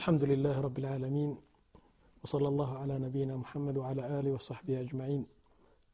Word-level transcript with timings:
الحمد 0.00 0.24
لله 0.32 0.56
رب 0.66 0.78
العالمين 0.82 1.30
وصلى 2.22 2.48
الله 2.52 2.70
على 2.82 2.94
نبينا 3.06 3.34
محمد 3.36 3.76
وعلى 3.80 4.02
آله 4.18 4.30
وصحبه 4.36 4.74
أجمعين. 4.84 5.22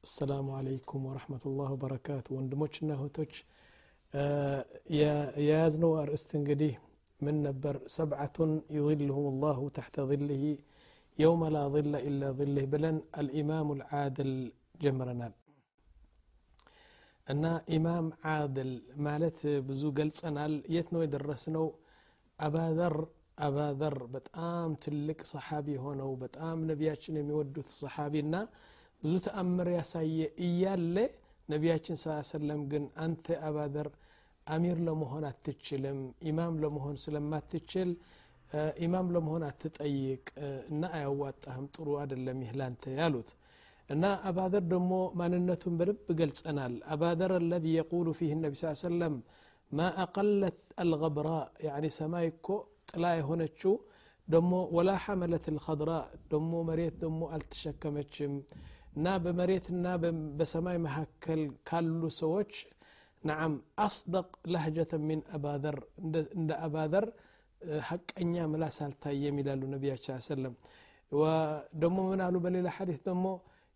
السلام 0.09 0.47
عليكم 0.59 0.99
ورحمة 1.09 1.43
الله 1.47 1.69
وبركاته. 1.75 2.31
ወንድሞችና 2.37 2.91
يا 5.01 5.15
يا 5.51 5.63
زنو 5.75 5.91
أرستنجدي 6.03 6.73
من 7.25 7.35
نبر 7.47 7.75
سبعة 7.99 8.39
يظلهم 8.79 9.27
الله 9.33 9.59
تحت 9.79 9.95
ظله 10.11 10.45
يوم 11.25 11.43
لا 11.57 11.65
ظل 11.75 11.95
إلا 12.09 12.29
ظله 12.39 12.65
بلن 12.73 12.97
الإمام 13.23 13.69
العادل 13.77 14.31
ጀምረናል። 14.83 15.33
إمام 17.77 18.07
عادل 18.25 18.71
مالت 19.07 19.39
بزو 19.67 19.89
قلت 19.99 20.17
أنا 20.29 20.45
يتنوي 20.77 21.07
ነው 21.57 21.67
أبا 22.47 22.67
ذر 22.79 22.97
አባዘር 23.38 23.96
በጣም 24.16 24.70
ትልቅ 24.84 25.20
ሰሓቢ 25.32 25.68
የሆነው 25.76 26.12
በጣም 26.24 26.58
ነቢያችን 26.70 27.18
የሚወዱት 27.20 27.70
ሰሓቢ 27.80 28.14
እና 28.26 28.36
ብዙ 29.04 29.14
ተአምር 29.26 29.68
ያሳየ 29.76 30.18
እያለ 30.48 30.96
ነቢያችን 31.50 31.98
ስ 32.02 32.18
ሰለም 32.32 32.62
ግን 32.72 32.84
አንተ 33.06 33.38
አባዘር 33.48 33.88
አሚር 34.48 34.78
ለመሆን 34.88 35.24
አትችልም 35.30 36.00
ኢማም 36.30 36.56
ለመሆን 36.64 36.96
ስለማትችል 37.04 37.90
ኢማም 38.86 39.08
ለመሆን 39.16 39.44
አትጠይቅ 39.48 40.24
እና 40.72 40.84
አያዋጣህም 40.98 41.68
ጥሩ 41.76 41.88
አደለም 42.02 42.40
ይህ 42.44 42.52
ላንተ 42.60 42.94
ያሉት 42.98 43.30
እና 43.90 44.06
አባዘር 44.30 44.64
ደግሞ 44.74 44.92
ማንነቱን 45.20 45.76
በደንብ 45.80 46.10
ገልጸናል 46.20 46.74
አባዘር 46.94 47.32
አለዚ 47.38 47.66
የቁሉ 47.76 48.08
ፊህ 48.20 48.34
ነቢ 48.42 48.56
ስ 48.62 48.74
ሰለም 48.84 49.16
ማ 49.72 49.88
አቀለት 50.04 50.60
አልገብራ 50.84 51.30
ያኒ 51.68 51.86
ሰማይ 51.98 52.26
እኮ 52.34 52.48
ጥላ 52.96 53.06
የሆነችው 53.20 53.74
ደሞ 54.28 54.52
ወላ 54.76 54.92
ሐመለት 55.06 55.46
ልከድራ 55.56 55.92
ደሞ 56.32 56.52
መሬት 56.70 56.96
ደሞ 57.04 57.22
አልተሸከመችም 57.36 58.34
እና 58.96 59.08
በመሬትና 59.24 59.86
በሰማይ 60.40 60.78
መካከል 60.86 61.42
ካሉ 61.70 62.02
ሰዎች 62.22 62.54
ነዓም 63.24 63.54
አስደቅ 63.86 64.30
ላህጀተ 64.54 65.00
ሚን 65.08 65.22
አባዘር 65.38 65.78
እንደ 66.36 66.52
አባዘር 66.68 67.06
ሐቀኛ 67.90 68.36
ምላስ 68.52 68.78
አልታየም 68.86 69.36
ይላሉ 69.42 69.62
ነቢያችን 69.74 70.24
ሰለም 70.28 70.54
ደሞ 71.82 71.98
ምን 72.10 72.22
አሉ 72.26 72.36
በሌላ 72.46 72.70
ሐዲስ 72.78 73.00
ደሞ 73.08 73.26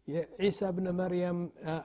የዒሳ 0.08 0.70
ብነ 0.76 0.88
መርያም 1.00 1.40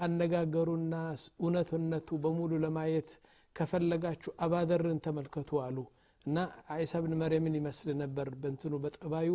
አነጋገሩና 0.06 0.94
እውነትነቱ 1.42 2.18
በሙሉ 2.24 2.52
ለማየት 2.64 3.10
ከፈለጋችሁ 3.56 4.32
አባዘርን 4.46 4.98
ተመልከቱ 5.06 5.60
አሉ 5.66 5.78
እና 6.26 6.38
ዒሳ 6.78 6.94
ብን 7.04 7.12
መርየምን 7.20 7.54
ይመስል 7.58 7.88
ነበር 8.02 8.28
በንትኑ 8.42 8.74
በጠባዩ 8.84 9.30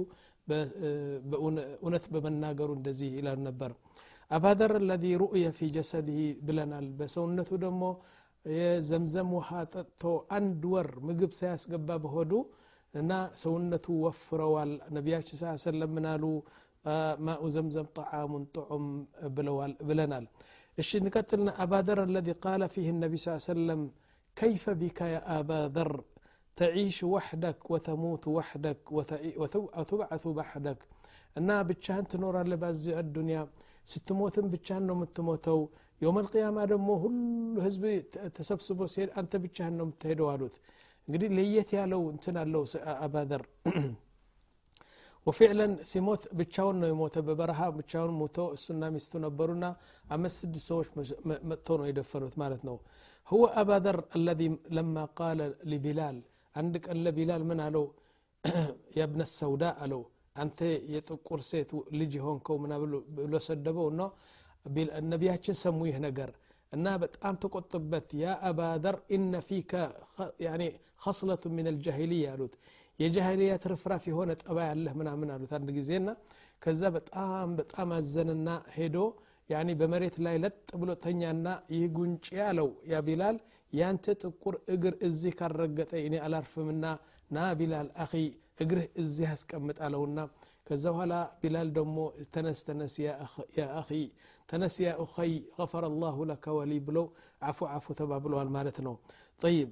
እውነት 1.79 2.05
በመናገሩ 2.13 2.69
እንደዚህ 2.77 3.09
ይላሉ 3.19 3.39
ነበር 3.49 3.71
አባዘር 4.31 4.71
አለዚ 4.79 5.05
ሩእየ 5.21 5.47
ፊ 5.57 5.67
ጀሰድህ 5.75 6.19
ብለናል 6.47 6.85
በሰውነቱ 6.99 7.49
ደግሞ 7.63 7.83
የዘምዘም 8.45 9.29
ውሃ 9.37 9.49
ጠጥቶ 9.73 10.03
አንድ 10.37 10.63
ወር 10.73 10.89
ምግብ 11.07 11.31
ሳያስገባ 11.39 11.89
በሆዱ 12.03 12.31
እና 12.93 13.11
ሰውነቱ 13.43 13.85
ወፍረዋል 14.05 14.71
ነቢያችን 14.97 15.37
ስ 15.39 15.53
ሰለም 15.65 15.91
ምናሉ 15.97 16.23
ማኡ 17.27 17.43
ዘምዘም 17.55 17.87
ጠዓሙን 17.97 18.43
ጥዑም 18.55 18.85
ብለናል 19.87 20.25
እሺ 20.77 20.99
ንቀጥልና 21.05 21.49
አባዘር 21.63 21.99
አለዚ 22.05 22.29
ቃለ 22.45 22.63
ፊህ 22.73 22.87
ነቢ 23.03 23.15
ስ 23.25 23.37
ሰለም 23.47 23.81
ከይፈ 24.37 24.65
ቢካ 24.81 24.99
ያ 25.13 25.19
አባ 25.35 25.49
ዘር 25.75 25.91
ተዒሽ 26.57 26.97
ዋሕደክ 27.13 27.61
ወተሙት 27.73 28.23
ዋሕደክ 28.35 28.81
ወቱብዓቱ 29.41 30.23
ባሕደክ 30.37 30.81
እና 31.35 31.49
ብቻህን 31.69 32.05
ትኖራለ 32.11 32.53
ባዚ 32.61 32.93
አዱንያ 33.01 33.39
ስትሞትም 33.87 34.45
ብቻህን 34.53 34.85
ነው 34.89 34.95
የምትሞተው 34.97 35.59
የውም 36.01 36.17
ልቅያማ 36.25 36.57
ደግሞ 36.71 36.89
ሁሉ 37.03 37.17
ህዝብ 37.65 37.83
ተሰብስቦ 38.37 38.87
ሲሄድ 38.93 39.09
አንተ 39.19 39.33
ብቻህን 39.45 39.75
ነው 39.79 39.85
የምትሄደው 39.87 40.29
አሉት 40.33 40.55
እንግዲህ 41.07 41.29
ለየት 41.37 41.69
ያለው 41.77 42.01
እንትን 42.13 42.37
አለው 42.43 42.63
አባዘር 43.05 43.43
ወፊዕለን 45.27 45.71
ሲሞት 45.91 46.23
ብቻውን 46.39 46.77
ነው 46.81 46.89
የሞተ 46.91 47.21
በበረሃ 47.27 47.61
ብቻውን 47.77 48.11
ሞቶ 48.19 48.39
እሱና 48.57 48.89
ሚስቱ 48.95 49.21
ነበሩና 49.25 49.65
አምስት 50.15 50.37
ስድስት 50.43 50.67
ሰዎች 50.71 50.89
መጥተው 51.51 51.77
ነው 51.81 51.87
የደፈኑት 51.89 52.35
ማለት 52.43 52.63
ነው 52.69 52.77
هو 53.27 53.43
أبا 53.61 53.77
ذر 53.79 53.99
الذي 54.15 54.47
لما 54.69 55.03
قال 55.19 55.39
لبلال 55.63 56.17
አንድ 56.54 56.74
ቀን 56.84 56.98
ለቢላል 57.04 57.42
ምን 57.50 57.60
አለው? 57.66 57.84
የብነ 58.98 59.22
ሰውዳ 59.34 59.64
አለው። 59.82 60.02
አንተ 60.36 60.58
የጥቁር 60.94 61.40
ሴት 61.48 61.70
ልጅ 62.00 62.12
የሆንከው 62.18 62.56
ምና 62.62 62.72
ብሎ 63.18 63.34
ሰደበው? 63.46 63.88
እና 63.92 64.02
ነቢያችን 65.12 65.56
ሰሙ 65.62 65.80
ይህ 65.88 65.98
ነገር። 66.06 66.30
እና 66.72 66.86
በጣም 67.02 67.34
ተቆጥበት። 67.42 68.08
ያ 68.22 68.34
አባዘር 68.48 68.96
ኢነ 69.16 69.34
ፊከ 69.48 69.72
ከስለቱ 71.02 71.42
ምን 71.56 71.66
ልጃሂልያ 71.74 72.26
አሉት። 72.34 72.54
የጃሂልያ 72.98 73.52
ትርፍራፍ 73.62 74.04
የሆነ 74.10 74.30
ጠባ 74.42 74.58
ያለህ 74.70 74.94
ምናምን 75.00 75.28
አሉት 75.34 75.52
አንድ 75.58 75.68
ጊዜና 75.76 76.08
ከዛ 76.62 76.82
በጣም 76.96 77.50
በጣም 77.60 77.90
አዘንና 77.98 78.48
ሄዶ 78.76 78.96
በመሬት 79.80 80.16
ላይ 80.24 80.36
ለጥ 80.42 80.68
ብሎ 80.80 80.90
ተኛና 81.04 81.46
ይህ 81.72 81.84
ጉንጭ 81.96 82.26
ያለው 82.40 82.68
ያ 82.90 83.00
ቢላል 83.06 83.36
يانت 83.78 84.06
تقر 84.22 84.54
اجر 84.74 84.94
ازي 85.06 85.30
كرقت 85.38 85.90
ايني 85.94 86.18
على 86.24 86.38
رفمنا 86.44 86.92
نا 87.34 87.52
بلال 87.58 87.88
أخي 88.04 88.24
اجر 88.62 88.78
ازي 89.00 89.26
على 89.26 89.74
علونا 89.86 90.24
كذا 90.66 90.90
هلا 90.98 91.20
بلال 91.42 91.68
دومو 91.76 92.04
تنس 92.32 92.58
تنس 92.64 92.94
يا 93.06 93.12
أخي 93.24 93.42
يا 93.58 93.66
أخي 93.80 94.02
تنس 94.48 94.80
يا 94.86 94.92
أخي 95.04 95.32
غفر 95.58 95.84
الله 95.92 96.16
لك 96.30 96.46
ولي 96.56 96.78
بلو 96.86 97.04
عفو 97.46 97.64
عفو 97.74 97.90
تبع 97.98 98.18
بلو 98.24 98.42
المالتنا 98.42 98.92
طيب 99.44 99.68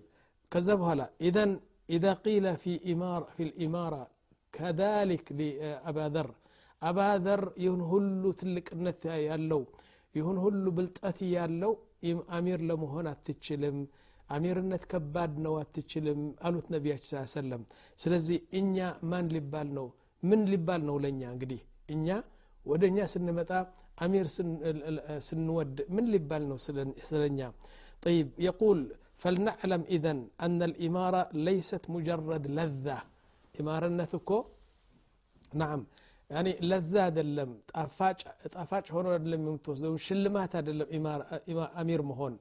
كذا 0.52 0.74
هلا 0.88 1.06
اذا 1.28 1.44
اذا 1.90 2.12
قيل 2.26 2.46
في 2.62 2.72
امار 2.92 3.22
في 3.36 3.42
الاماره 3.48 4.02
كذلك 4.56 5.26
لابا 5.32 6.06
ذر 6.14 6.30
ابا 6.88 7.08
ذر 7.26 7.42
ينهل 7.66 8.34
تلك 8.40 8.66
النثايا 8.76 9.36
لو 9.50 9.62
ينهل 10.18 10.64
بلتاتي 10.76 11.26
يا 11.36 11.46
لو 11.62 11.72
አሚር 12.37 12.61
ለመሆን 12.69 13.07
አትችልም 13.13 13.77
አሚርነት 14.35 14.83
ከባድ 14.91 15.33
ነው 15.45 15.53
አትችልም 15.61 16.19
አሉት 16.47 16.67
ነቢያችን 16.75 17.09
ስ 17.23 17.35
ሰለም 17.37 17.63
ስለዚህ 18.03 18.37
እኛ 18.59 18.77
ማን 19.11 19.27
ሊባል 19.35 19.69
ነው 19.77 19.87
ምን 20.23 20.41
ሊባል 20.53 20.81
ነው 20.89 20.95
ለእኛ 21.03 21.21
እንግዲህ 21.35 21.61
እኛ 21.95 22.07
ወደ 22.65 22.83
እኛ 22.91 22.99
ስንመጣ 23.13 23.51
አሚር 24.05 24.27
ስንወድ 25.29 25.77
ምን 25.95 26.05
ሊባል 26.15 26.45
ነው 26.51 26.59
ስለኛ 27.11 27.41
طيب 28.05 28.27
يقول 28.49 28.79
فلنعلم 29.21 29.81
إذن 29.95 30.17
أن 30.45 30.59
الإمارة 30.69 31.21
ليست 31.47 31.83
مجرد 31.95 32.43
لذة 32.57 32.99
إمارة 33.55 33.87
نثكو 33.99 34.39
نعم 35.61 35.81
يعني 36.30 36.52
لذة 36.70 37.08
دلم 37.08 37.50
تافاج 37.74 38.16
تافاج 38.52 38.84
هون 38.92 39.22
دلم 39.24 39.40
ممتاز 39.48 39.78
ده 39.84 39.90
وشلمات 39.90 40.56
دلم 40.56 40.86
إمار 40.98 41.18
أمير 41.80 42.02
مهون 42.02 42.34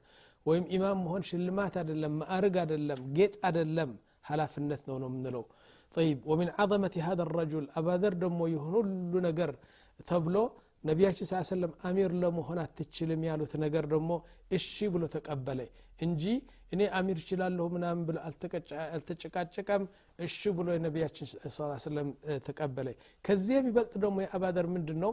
ويم 0.45 0.65
إمام 0.75 0.97
مهون 1.05 1.21
شلمات 1.21 1.77
دلم 1.77 2.19
ما 2.19 2.37
أرجع 2.37 2.63
دلم 2.63 2.99
جيت 3.17 3.33
أدلم 3.47 3.91
هلا 4.27 4.45
في 4.45 4.57
النثنى 4.57 4.91
ونمنلو 4.95 5.45
طيب 5.97 6.17
ومن 6.29 6.47
عظمة 6.59 6.95
هذا 7.07 7.23
الرجل 7.27 7.63
أبا 7.75 7.95
دم 7.95 8.41
ويهون 8.41 8.87
لنا 9.11 9.31
قر 9.39 9.55
ነቢያችን 10.83 11.27
ስ 11.29 11.41
ሰለም 11.49 11.71
አሚር 11.87 12.11
ለመሆን 12.21 12.59
አትችልም 12.63 13.21
ያሉት 13.27 13.53
ነገር 13.63 13.85
ደግሞ 13.93 14.11
እሺ 14.57 14.87
ብሎ 14.93 15.03
ተቀበለ 15.15 15.61
እንጂ 15.99 16.23
እኔ 16.73 16.81
አሚር 16.97 17.17
እችላለሁ 17.21 17.65
ምናምን 17.75 18.01
ብሎ 18.07 18.17
አልተጨቃጨቀም 18.95 19.83
እሺ 20.19 20.37
ብሎ 20.57 20.67
የነቢያችን 20.75 21.27
ሰለም 21.85 22.09
ተቀበለ። 22.47 22.87
ከዚህ 23.25 23.55
የሚበልጥ 23.57 23.93
ደግሞ 24.03 24.17
የአባደር 24.25 24.67
ምንድን 24.75 24.99
ነው 25.03 25.11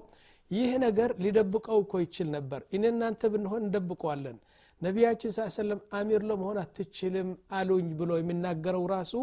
ይህ 0.50 0.70
ነገር 0.84 1.10
ሊደብቀው 1.24 1.78
እኮ 1.84 1.94
ይችል 2.04 2.28
ነበር። 2.36 2.60
እኔ 2.76 2.84
እናንተ 2.92 3.30
ብንሆን 3.34 3.62
እንደብቀዋለን። 3.66 4.36
ነቢያችን 4.82 5.32
ስ 5.32 5.46
ሰለም 5.56 5.80
አሚር 5.98 6.22
ለመሆን 6.30 6.58
አትችልም 6.62 7.28
አሉኝ 7.58 7.88
ብሎ 8.00 8.10
የሚናገረው 8.18 8.84
ራሱ 8.94 9.14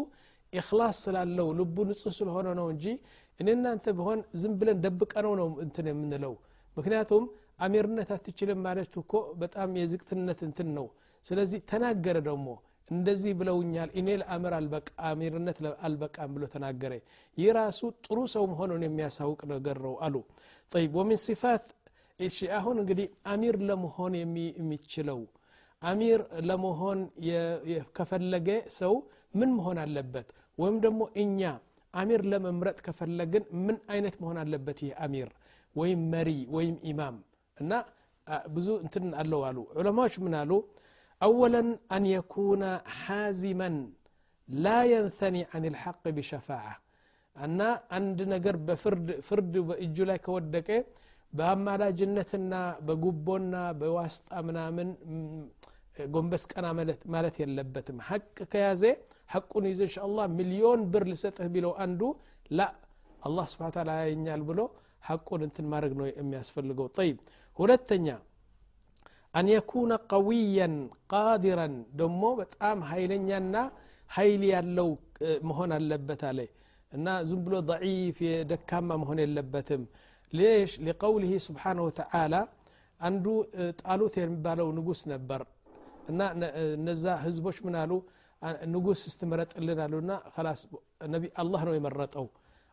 ኢክላስ 0.52 0.96
ስላለው 1.04 1.48
ልቡ 1.58 1.76
ንጹህ 1.88 2.14
ስለሆነ 2.16 2.48
ነው 2.58 2.66
እንጂ 2.72 2.86
እኔ 3.42 3.48
እናንተ 3.56 3.86
ብሆን 3.98 4.20
ዝም 4.40 4.52
ብለን 4.60 4.80
ደብቀነው 4.84 5.32
ነው 5.40 5.48
እንትን 5.64 5.86
የምንለው። 5.90 6.34
ምክንያቱም 6.76 7.24
አሚርነት 7.60 8.10
አትችልም 8.16 8.60
ማለት 8.66 8.92
እኮ 9.00 9.12
በጣም 9.42 9.70
የዝቅትነት 9.80 10.40
እንትን 10.46 10.68
ነው። 10.78 10.86
ስለዚህ 11.24 11.60
ተናገረ 11.70 12.16
ደግሞ 12.28 12.46
እንደዚህ 12.88 13.32
ብለውኛል 13.40 13.90
እኔ 14.00 14.08
ለአምር 14.20 14.54
አሚርነት 15.08 15.58
አልበቃም 15.86 16.32
ብሎ 16.34 16.44
ተናገረ። 16.54 16.92
ይህ 17.38 17.50
ራሱ 17.58 17.80
ጥሩ 18.06 18.18
ሰው 18.34 18.44
መሆኑን 18.52 18.82
የሚያሳውቅ 18.86 19.40
ነገር 19.52 19.78
ነው 19.86 19.94
አሉ። 20.06 20.14
ጠይብ 20.72 20.96
ወሚን 20.98 21.20
ሲፋት 21.26 21.64
እሺ 22.20 22.38
አሁን 22.58 22.76
እንግዲህ 22.82 23.06
አሚር 23.32 23.56
ለመሆን 23.68 24.12
የሚችለው 24.20 25.20
አሚር 25.82 26.20
ለመሆን 26.48 26.98
ከፈለገ 27.96 28.48
ሰው 28.76 28.94
ምን 29.34 29.50
መሆን 29.56 29.78
አለበት? 29.84 30.26
ወይም 30.58 30.76
ደግሞ 30.84 31.02
እኛ 31.16 31.40
አሚር 31.93 32.21
ለመምረጥ 32.31 32.77
ከፈለግን 32.85 33.43
ምን 33.65 33.77
አይነት 33.93 34.15
መሆን 34.21 34.37
አለበት 34.41 34.79
ይህ 34.85 34.91
አሚር 35.05 35.29
ወይም 35.75 36.01
መሪ 36.13 36.29
ወይም 36.55 36.75
ኢማም 36.91 37.17
እና 37.57 37.71
ብዙ 38.55 38.67
እንትን 38.83 39.05
አለው 39.21 39.41
አሉ 39.49 39.57
ዑለማዎች 39.77 40.15
ምን 40.23 40.33
አሉ 40.39 40.51
አወለን 41.21 41.69
አን 41.95 42.03
የኩነ 42.13 42.63
ሓዚመን 42.99 43.75
ላ 44.49 44.73
የንተኒ 44.91 45.37
አን 45.55 45.63
ልሐቅ 45.67 46.03
ቢሸፋዓ 46.17 46.65
እና 47.35 47.61
አንድ 47.97 48.19
ነገር 48.33 48.55
በፍርድ 48.67 49.09
ፍርድ 49.27 49.55
በእጁ 49.67 49.97
ላይ 50.09 50.19
ከወደቀ 50.25 50.69
በአማላጅነትና 51.33 52.53
በጉቦና 52.87 53.55
በዋስጣ 53.79 54.29
ምናምን 54.47 54.89
ጎንበስ 56.13 56.43
ቀና 56.51 56.65
ማለት 57.15 57.35
የለበትም 57.41 57.99
ሐቅ 58.07 58.23
ከያዘ 58.51 58.83
ሐቁን 59.32 59.64
ይዘሽ 59.70 59.94
አላህ 60.06 60.24
ሚሊዮን 60.38 60.80
ብር 60.92 61.04
ልሰጥህ 61.12 61.48
ቢለው 61.54 61.72
አንዱ 61.84 62.00
ላ 62.50 62.62
አላህ 63.22 63.46
ስብሓ 63.52 63.66
ታላ 63.76 63.90
ያየኛል 64.00 64.42
ብሎ 64.48 64.60
ሐቁን 65.08 65.40
እንትን 65.46 65.66
ማድረግ 65.72 65.92
ነው 66.00 66.06
የሚያስፈልገው 66.10 66.86
ጠይብ 66.98 67.16
ሁለተኛ 67.58 68.08
አን 69.34 69.46
የኩነ 69.52 69.92
ቀዊያን 70.12 70.74
ቃዲራን 71.12 71.74
ደግሞ 72.00 72.22
በጣም 72.40 72.78
ሀይለኛና 72.90 73.54
ሀይል 74.10 74.42
ያለው 74.52 74.88
መሆን 75.48 75.70
አለበት 75.76 76.22
አለ 76.30 76.40
እና 76.92 77.08
ዝም 77.28 77.40
ብሎ 77.46 77.54
ضعيف 77.70 78.18
ደካማ 78.50 78.90
መሆን 79.02 79.18
የለበትም 79.22 79.82
ሌሽ 80.32 80.72
ሊቀውልህ 80.86 81.32
ስብሓን 81.46 81.78
ወተላ 81.86 82.34
አንዱ 83.00 83.26
ጣሉት 83.80 84.14
የሚባለው 84.20 84.68
ንጉስ 84.78 85.00
ነበር 85.12 85.40
እና 86.10 86.20
እነዛ 86.74 87.04
ህዝቦች 87.24 87.58
ምናሉ 87.66 87.92
ንጉስ 88.73 88.99
ስትመረጥልን 89.11 89.79
አሉና 89.85 90.11
ላስ 90.47 90.61
ነቢ 91.13 91.23
አላህ 91.43 91.61
ነው 91.67 91.73
የመረጠው 91.77 92.25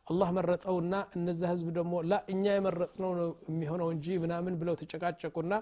አላህ 0.06 0.28
መረጠውና 0.38 0.94
እነዛ 1.18 1.42
ህዝብ 1.52 1.68
ደግሞ 1.78 1.94
ላ 2.10 2.14
እኛ 2.32 2.44
የመረጥነው 2.56 3.12
ነው 3.20 3.28
የሚሆነው 3.50 3.88
እንጂ 3.94 4.06
ምናምን 4.24 4.54
ብለው 4.60 4.74
ተጨቃጨቁና 4.80 5.54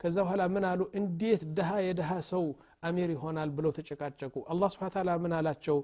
ከዛ 0.00 0.16
በኋላ 0.24 0.42
ምን 0.54 0.64
አሉ 0.70 0.82
እንዴት 1.00 1.42
ድሃ 1.58 1.70
የድሃ 1.86 2.12
ሰው 2.30 2.44
አሚር 2.88 3.10
ይሆናል 3.16 3.50
ብለው 3.58 3.72
ተጨቃጨቁ 3.78 4.34
አላህ 4.52 4.68
ስብሓን 4.74 4.92
ታላ 4.94 5.10
ምን 5.24 5.34
አላቸው 5.38 5.78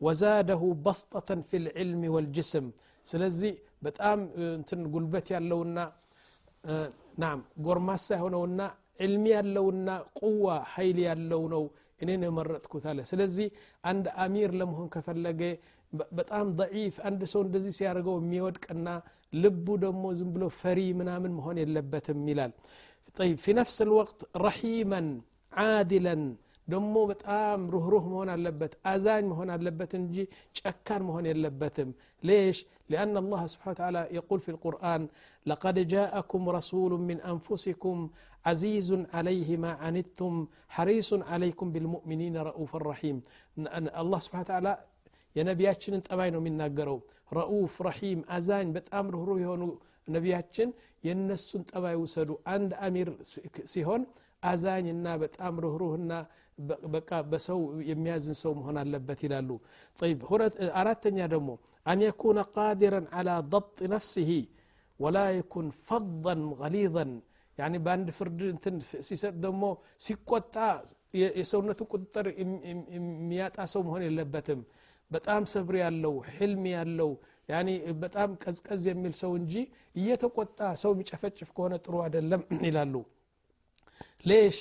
ወዛደሁ 0.00 0.62
በስጠተን 0.84 1.40
ፊ 1.48 1.60
ልዕልም 1.66 2.02
ወልጅስም 2.16 2.66
ስለዚህ 3.06 3.52
በጣም 3.86 4.18
እንትን 4.50 4.82
ጉልበት 4.94 5.26
ያለውና 5.34 5.78
ናም 7.22 7.40
ጎርማሳ 7.66 8.06
የሆነውና 8.16 8.60
ዕልሚ 9.00 9.24
ያለውና 9.36 9.88
ቁዋ 10.20 10.46
ኃይል 10.74 10.98
ያለው 11.08 11.42
ነው 11.54 11.64
እኔ 12.01 12.09
ነው 12.21 12.27
የመረጥኩት 12.29 12.85
አለ 12.91 12.99
ስለዚህ 13.11 13.47
አንድ 13.83 14.05
አሚር 14.25 14.51
ለመሆን 14.59 14.87
ከፈለገ 14.95 15.41
በጣም 16.19 16.45
ضعيف 16.61 16.95
አንድ 17.09 17.21
ሰው 17.33 17.41
እንደዚህ 17.47 17.73
ሲያደርገው 17.77 18.15
የሚወድቅና 18.21 18.87
ልቡ 19.33 19.67
ደግሞ 19.85 20.03
ዝም 20.19 20.29
ብሎ 20.35 20.45
ፈሪ 20.61 20.79
ምናምን 21.01 21.33
መሆን 21.39 21.59
የለበትም 21.63 22.21
ይላል 22.33 22.53
طيب 23.17 23.37
في 23.37 23.51
نفس 23.53 23.77
الوقت 23.81 24.19
رحيما 24.37 25.01
عادلا 25.53 26.15
ደሞ 26.68 26.94
በጣም 27.10 27.60
ሩህሩህ 27.74 28.04
መሆን 28.12 28.28
አለበት 28.34 28.72
አዛኝ 28.92 29.24
መሆን 29.32 29.48
አለበት 29.54 29.92
እንጂ 30.00 30.16
ጨካን 30.58 31.02
መሆን 31.08 31.26
የለበትም 31.30 31.90
ليش 32.22 32.58
لأن 32.92 33.14
الله 33.22 33.42
سبحانه 33.52 33.74
وتعالى 33.76 34.02
يقول 34.18 34.38
في 34.40 34.50
القرآن 34.54 35.02
لقد 35.46 35.76
جاءكم 35.94 36.42
رسول 36.58 36.92
من 37.08 37.18
أنفسكم 37.32 37.96
عزيز 38.44 38.88
عليه 39.16 39.48
ما 39.56 39.72
عنتم 39.84 40.32
حريص 40.76 41.10
عليكم 41.32 41.66
بالمؤمنين 41.74 42.34
رؤوف 42.48 42.72
رحيم 42.90 43.16
الله 44.02 44.18
سبحانه 44.26 44.44
وتعالى 44.46 44.72
የነቢያችንን 45.36 46.02
ጠባይ 46.08 46.28
ነው 46.34 46.40
የሚናገረው 46.42 46.98
ረኡፍ 47.32 47.74
ረሒም 47.86 48.20
አዛኝ 48.36 48.66
በጣም 48.76 49.04
ርኅሩህ 49.14 49.38
የሆኑ 49.42 49.62
ነቢያችን 50.08 50.68
የእነሱን 51.06 51.62
ጠባይ 51.70 51.96
ውሰዱ 52.02 52.30
አንድ 52.54 52.70
አሚር 52.86 53.08
ሲሆን 53.72 54.02
አዛኝና 54.42 55.06
በጣም 55.22 55.54
ርኅሩህና 55.64 56.12
በቃ 56.94 57.10
በሰው 57.30 57.60
የሚያዝን 57.90 58.36
ሰው 58.42 58.52
መሆን 58.58 58.76
አለበት 58.82 59.20
ይላሉ 59.26 59.50
طيب 59.98 60.18
አራተኛ 60.80 61.18
ደግሞ 61.34 61.48
አን 61.86 62.00
የኩነ 62.06 62.38
ቃዲረን 62.56 63.06
على 63.16 63.34
ضبط 63.52 63.78
نفسه 63.94 64.30
ولا 65.00 65.26
يكن 65.38 65.66
فظا 65.86 66.34
غليظا 66.60 67.06
يعني 67.58 67.76
በአንድ 67.84 68.08
ፍርድ 68.18 68.40
እንትን 68.54 68.74
ሲሰጥ 69.08 69.34
ደግሞ 69.44 69.62
ሲቆጣ 70.04 70.54
የሰውነቱን 71.38 71.88
ቁጥጥር 71.92 72.26
የሚያጣ 72.96 73.56
ሰው 73.74 73.82
መሆን 73.88 74.02
የለበትም 74.06 74.60
በጣም 75.10 75.42
ሰብር 75.54 75.74
ያለው 75.84 76.14
ሕልም 76.36 76.64
ያለው 76.76 77.10
ያኒ 77.52 77.68
በጣም 78.02 78.30
ቀዝቀዝ 78.44 78.82
የሚል 78.90 79.14
ሰው 79.22 79.32
እንጂ 79.40 79.54
እየተቆጣ 80.00 80.60
ሰው 80.82 80.92
የሚጨፈጭፍ 80.94 81.48
ከሆነ 81.56 81.74
ጥሩ 81.84 81.94
አይደለም 82.04 82.42
ይላሉ 82.68 82.94
ሌሽ 84.30 84.56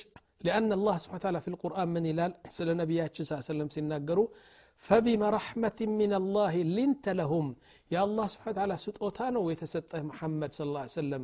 لأن 0.46 0.72
الله 0.72 0.96
سبحانه 1.02 1.16
وتعالى 1.20 1.40
في 1.40 1.48
القرآن 1.48 1.88
من 1.88 2.06
إلال 2.06 2.34
سل 2.56 2.76
نبياتش 2.76 3.16
صلى 3.22 3.32
الله 3.36 3.44
عليه 3.48 3.52
وسلم 3.52 3.68
سيناقروا 3.76 4.28
فبما 4.76 5.30
رحمة 5.30 5.78
من 5.80 6.12
الله 6.20 6.54
لنت 6.78 7.08
لهم. 7.08 7.46
يا 7.94 8.00
الله 8.04 8.26
سبحانه 8.26 8.52
وتعالى 8.52 8.76
ستوتانو 8.76 9.40
ويتسطه 9.46 10.02
محمد 10.10 10.50
صلى 10.54 10.66
الله 10.68 10.80
عليه 10.86 10.98
وسلم. 11.00 11.22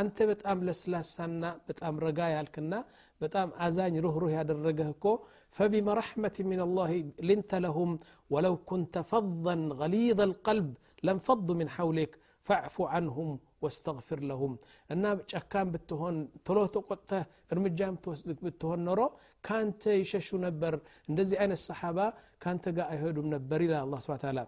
أنت 0.00 0.18
بتأم 0.22 0.58
لسلاسنا 0.68 1.50
بتأم 1.68 1.94
رقايا 2.06 2.40
الكنا 2.40 2.84
بتأم 3.20 3.50
أزاني 3.66 4.00
روح 4.00 4.14
روح 4.22 4.32
هذا 4.40 4.52
الرقاكو 4.52 5.12
فبما 5.56 5.94
رحمة 5.94 6.36
من 6.40 6.60
الله 6.66 6.90
لنت 7.30 7.52
لهم 7.54 7.90
ولو 8.30 8.56
كنت 8.70 8.94
فظا 8.98 9.54
غليظ 9.80 10.20
القلب 10.20 10.68
لم 11.02 11.18
فضوا 11.18 11.54
من 11.60 11.68
حولك 11.68 12.18
فاعف 12.42 12.82
عنهم 12.82 13.38
واستغفر 13.62 14.18
لهم. 14.30 14.52
أنا 14.92 15.10
كان 15.52 15.66
بتهون 15.74 16.16
تلو 16.46 16.64
تقطة 16.76 17.18
ارمجام 17.52 17.94
توسدك 18.04 18.38
بتهون 18.44 18.80
نرو. 18.86 19.06
كانت 19.46 19.82
يششو 20.00 20.36
نبر. 20.44 20.74
اندزي 21.10 21.34
اين 21.42 21.52
الصحابة 21.58 22.06
كانت 22.42 22.64
قا 22.76 22.84
ايهدو 22.92 23.22
نبر 23.34 23.60
إلى 23.66 23.76
الله 23.84 23.98
سبحانه 24.04 24.20
وتعالى. 24.22 24.44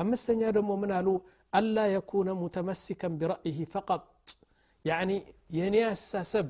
أما 0.00 0.14
استنيادهم 0.18 0.66
ومن 0.72 0.90
ألا 1.58 1.86
يكون 1.96 2.28
متمسكا 2.42 3.08
برأيه 3.20 3.60
فقط. 3.76 4.02
يعني 4.90 5.16
يني 5.58 5.80
أساسب. 5.92 6.46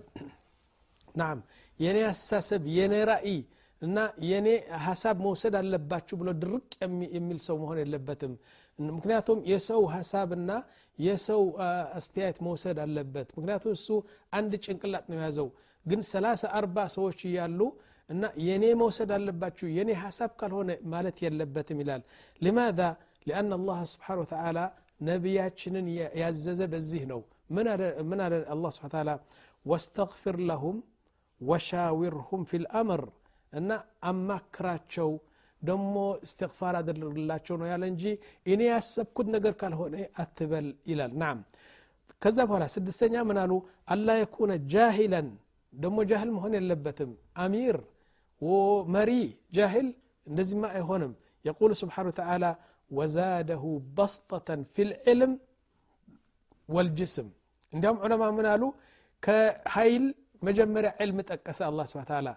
نعم. 1.21 1.39
يني 1.85 2.03
أساسب. 2.13 2.63
يني 2.79 3.01
رأي. 3.13 3.39
ينى 3.85 4.05
የኔ 4.31 4.49
ሀሳብ 4.87 5.17
መውሰድ 5.27 5.55
አለባችሁ 5.61 6.15
ብሎ 6.21 6.31
ድርቅ 6.43 6.67
የሚል 7.17 7.39
ሰው 7.47 7.57
መሆን 7.63 7.79
የለበትም 7.83 8.33
ምክንያቱም 8.91 9.39
የሰው 9.51 9.83
ሀሳብና 9.95 10.51
የሰው 10.99 11.43
አስተያየት 11.99 12.39
መውሰድ 12.47 12.79
አለበት 12.85 13.29
ምክንያቱም 13.37 13.73
እሱ 13.79 13.89
አንድ 14.39 14.53
ጭንቅላት 14.65 15.07
ነው 15.11 15.17
የያዘው 15.19 15.49
ግን 15.87 16.01
ሰላሳ 16.11 16.43
አርባ 16.59 16.77
ሰዎች 16.97 17.21
እያሉ 17.31 17.61
እና 18.11 18.25
የኔ 18.47 18.65
መውሰድ 18.81 19.11
አለባችሁ 19.17 19.67
የኔ 19.77 19.91
ሀሳብ 20.03 20.31
ካልሆነ 20.41 20.71
ማለት 20.95 21.19
የለበትም 21.25 21.81
ይላል 21.83 22.03
ሊማዛ 22.41 22.81
ሊአን 23.27 23.51
አላህ 23.59 23.79
ስብሓን 23.93 24.21
ወተላ 24.23 24.59
ነቢያችንን 25.09 25.87
ያዘዘ 26.23 26.61
በዚህ 26.73 27.03
ነው 27.13 27.21
ምን 27.51 27.67
አለ 28.25 28.35
አላ 28.55 28.71
ስብን 28.77 28.91
ታላ 28.95 29.11
ወስተግፊር 29.67 30.37
ለሁም 30.51 30.77
ወሻዊርሁም 31.41 32.43
ፊልአምር 32.51 33.03
እና 33.53 33.71
አማክራቸው 34.11 35.11
ደሞ 35.62 35.96
እስትግፋር 36.26 36.74
አደርግላቸው 36.80 37.56
ነው 37.62 37.68
ያለ 37.72 37.84
እንጂ 37.92 38.04
እኔ 38.54 38.62
ያሰብኩት 38.72 39.28
ነገር 39.36 39.54
ካልሆነ 39.62 39.96
አትበል 40.24 40.68
ይላል 40.92 41.14
ናም 41.22 41.38
ከዛ 42.22 42.38
በኋላ 42.50 42.66
ስድስተኛ 42.76 43.16
ምን 43.30 43.38
አሉ 43.44 43.54
አላ 43.94 44.10
የኩነ 44.22 44.52
ጃሂለን 44.74 45.28
ደሞ 45.74 45.98
ጃህል 46.12 46.30
መሆን 46.36 46.54
የለበትም 46.58 47.12
አሚር 47.44 47.78
መሪ 48.96 49.12
ጃህል 49.58 49.88
እንደዚህማ 50.28 50.66
አይሆንም 50.78 51.12
የቁል 51.46 51.72
ስብሓን 51.82 52.08
ተዓላ 52.20 52.46
ወዛደሁ 52.92 53.64
በስጠተን 53.98 54.62
ፊ 54.74 54.86
ልዕልም 54.90 55.34
ወልጅስም 56.70 57.28
እንዲያውም 57.74 58.00
ዑለማ 58.06 58.24
ምን 58.38 58.48
አሉ 58.54 58.64
ከሀይል 59.24 60.06
መጀመሪያ 60.42 60.90
ዕልም 61.04 61.20
ጠቀሰ 61.30 61.60
አላ 61.68 61.82
ስብን 61.92 62.06
ታላ 62.10 62.28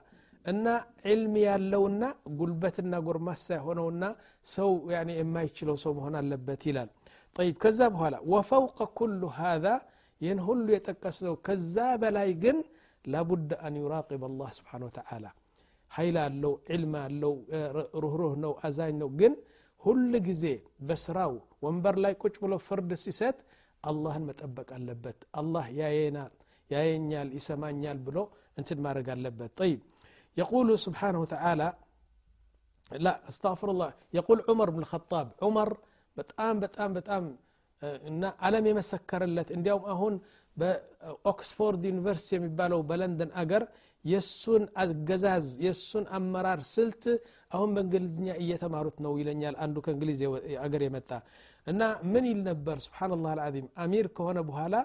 እና 0.45 0.65
ዕልም 1.12 1.35
ያለውና 1.43 2.03
ጉልበትና 2.39 2.93
ጎርማሳ 3.05 3.45
የሆነውና 3.57 4.03
ሰው 4.47 4.69
የማይችለው 5.13 5.75
ሰው 5.83 5.91
መሆን 5.97 6.15
አለበት 6.21 6.63
ይላል። 6.69 6.89
ጠይብ 7.35 7.55
ከዛ 7.63 7.81
በኋላ 7.93 8.15
ወፈውቀ 8.33 8.79
ኩሉ 8.97 9.21
ሃዛ 9.38 9.67
ይህን 10.21 10.41
ሁሉ 10.47 10.65
የጠቀስነው 10.75 11.35
ከዛ 11.47 11.77
በላይ 12.01 12.29
ግን 12.43 12.57
ላቡድ 13.05 13.50
አን 13.65 13.77
ዩራቂብ 13.81 14.21
አላህ 14.27 14.50
ስብሓን 14.57 14.83
ወተዓላ። 14.88 15.25
ኃይል 15.91 16.17
አለው 16.21 16.53
ዕልም 16.75 16.93
አለው 17.01 17.33
ሩህሩህ 18.03 18.35
ነው 18.43 18.53
አዛኝ 18.67 18.93
ነው። 19.01 19.09
ግን 19.19 19.33
ሁል 19.83 20.13
ጊዜ 20.27 20.45
በስራው 20.88 21.33
ወንበር 21.63 21.95
ላይ 22.03 22.13
ቁጭ 22.21 22.35
ብሎ 22.43 22.53
ፍርድ 22.67 22.91
ሲሰጥ 23.03 23.35
አላህን 23.83 24.23
መጠበቅ 24.29 24.69
አለበት። 24.77 25.19
አላህ 25.33 25.65
ያየናል 25.79 26.31
ያየኛል 26.69 27.29
ይሰማኛል 27.38 27.97
ብሎ 28.05 28.17
እንትን 28.57 28.79
ማድረግ 28.85 29.07
አለበት። 29.15 29.51
ጠይብ 29.59 29.79
يقول 30.37 30.79
سبحانه 30.79 31.19
وتعالى 31.21 31.73
لا 32.91 33.27
أستغفر 33.29 33.71
الله. 33.71 33.93
يقول 34.13 34.37
عمر 34.49 34.69
بن 34.69 34.79
الخطاب 34.79 35.27
عمر 35.41 35.77
بتآم 36.17 36.59
بتآم 36.59 36.93
بتآم. 36.93 37.25
آه، 37.83 38.07
إن 38.07 38.23
علم 38.45 38.65
يمسكر 38.71 39.21
لت 39.25 39.51
انديوم 39.51 39.85
أهون 39.85 40.21
باوكسفورد 40.57 41.85
آه، 41.85 41.89
يونيفرسيتي 41.89 42.39
ميبالو 42.43 42.81
بلندن 42.81 43.29
اجر 43.41 43.67
يسون 44.05 44.63
ازغزاز 44.83 45.45
يسون 45.67 46.07
امرار 46.17 46.59
سلت 46.75 47.03
اهون 47.53 47.69
بنجلزنيا 47.75 48.33
ايتماروت 48.41 49.01
نو 49.01 49.17
يلنيال 49.21 49.55
اندو 49.63 49.81
كانجليزي 49.85 50.27
اجر 50.65 50.81
يمتا 50.87 51.17
ان 51.69 51.81
من 52.13 52.23
يلنبر 52.31 52.77
سبحان 52.85 53.11
الله 53.17 53.31
العظيم 53.37 53.65
امير 53.85 54.05
كهنا 54.15 54.41
بهالا 54.49 54.81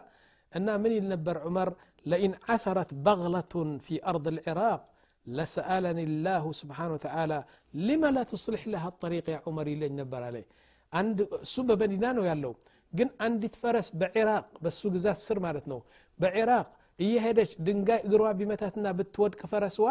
ان 0.56 0.68
من 0.82 0.92
يلنبر 0.98 1.36
عمر 1.44 1.68
لئن 2.10 2.32
عثرت 2.48 2.90
بغله 3.06 3.54
في 3.86 3.94
ارض 4.10 4.28
العراق 4.34 4.80
لسألني 5.37 6.03
الله 6.09 6.43
سبحانه 6.61 6.93
وتعالى 6.97 7.39
لما 7.87 8.09
لا 8.15 8.23
تصلح 8.33 8.61
لها 8.73 8.87
الطريق 8.93 9.25
يا 9.33 9.39
عمر 9.45 9.65
ይለኝ 9.73 9.93
ነበር 10.01 10.21
አለ 10.27 10.37
አንድ 10.93 11.17
እሱ 11.45 11.55
በመዲና 11.69 12.05
ነው 12.17 12.23
ያለው 12.31 12.53
ግን 12.93 13.09
አንዲት 13.25 13.55
ፈረስ 13.61 13.87
በኢራቅ 13.99 14.45
በሱ 14.63 14.81
ግዛት 14.95 15.19
ስር 15.27 15.37
ማለት 15.45 15.65
ነው 15.71 15.79
በኢራቅ 16.19 16.67
እየሄደች 16.99 17.51
ድንጋይ 17.67 18.01
እግሯ 18.07 18.23
ቢመታትና 18.39 18.87
ብትወድቅ 18.97 19.41
ፈረስዋ 19.51 19.87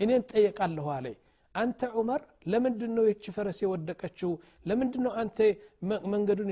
እኔን 0.00 0.22
ጠየቃለሁ 0.32 0.86
አለ 0.96 1.06
አንተ 1.54 1.80
ዑመር 1.98 2.20
ለምንድን 2.52 2.92
ነው 2.98 3.04
የች 3.08 3.24
ፈረስ 3.36 3.58
የወደቀችው 3.64 4.30
ለምንድን 4.68 5.02
ነው 5.06 5.12
አንተ 5.22 5.38
መንገዱን 6.14 6.48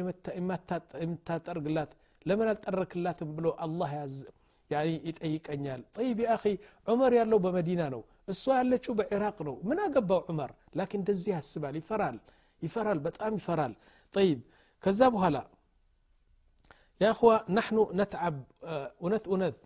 የምታጠርግላት 1.02 1.92
ለምን 2.26 2.48
አልጠረክላትም 2.52 3.30
ብሎ 3.38 3.48
አላህ 3.66 3.92
ያዝ 4.00 4.16
ይጠይቀኛል 5.06 5.80
ጠይብ 5.96 6.18
አኺ 6.34 6.44
ዑመር 6.92 7.12
ያለው 7.20 7.38
በመዲና 7.46 7.82
ነው 7.94 8.02
እሷ 8.28 8.44
ያለችው 8.60 8.92
በኢራቅ 8.98 9.36
ነው 9.48 9.54
ምን 9.68 9.78
አገባው 9.86 10.20
ዑመር 10.30 10.50
ላኪን 10.78 11.00
እንደዚህ 11.02 11.30
ያስባል 11.36 11.74
ይፈራል 11.80 12.18
ይፈራል 12.62 12.98
በጣም 13.06 13.32
ይፈራል 13.40 13.74
ጠይብ 14.14 14.40
ከዛ 14.84 15.00
በኋላ 15.16 15.36
يا 17.00 17.10
أخوة 17.10 17.34
نحن 17.58 17.76
نتعب 18.00 18.36
እውነት 19.02 19.24
እውነት 19.30 19.56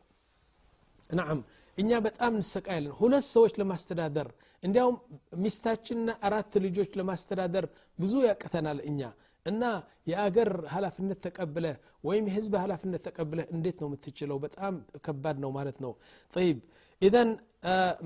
ናም 1.10 1.38
እኛ 1.78 1.90
በጣም 2.06 2.32
እንሰቃያለን 2.38 2.92
ሁለት 3.00 3.24
ሰዎች 3.34 3.52
ለማስተዳደር 3.60 4.28
እንዲያውም 4.62 4.96
ሚስታችንና 5.44 6.08
አራት 6.26 6.52
ልጆች 6.66 6.90
ለማስተዳደር 7.00 7.64
ብዙ 7.98 8.14
ያቀተናል 8.30 8.78
እኛ 8.90 9.00
እና 9.46 9.62
የአገር 10.10 10.50
ሀላፍነት 10.74 11.18
ተቀብለህ 11.26 11.76
ወይም 12.08 12.24
የህዝብ 12.30 12.54
ሀላፍነት 12.62 13.02
ተቀብለህ 13.08 13.46
እንዴት 13.54 13.76
ነው 13.82 13.88
የምትችለው 13.90 14.38
በጣም 14.46 14.74
ከባድ 15.06 15.36
ነው 15.44 15.50
ማለት 15.58 15.78
ነው 15.84 15.92
طيب 16.34 16.56
إذا 17.02 17.22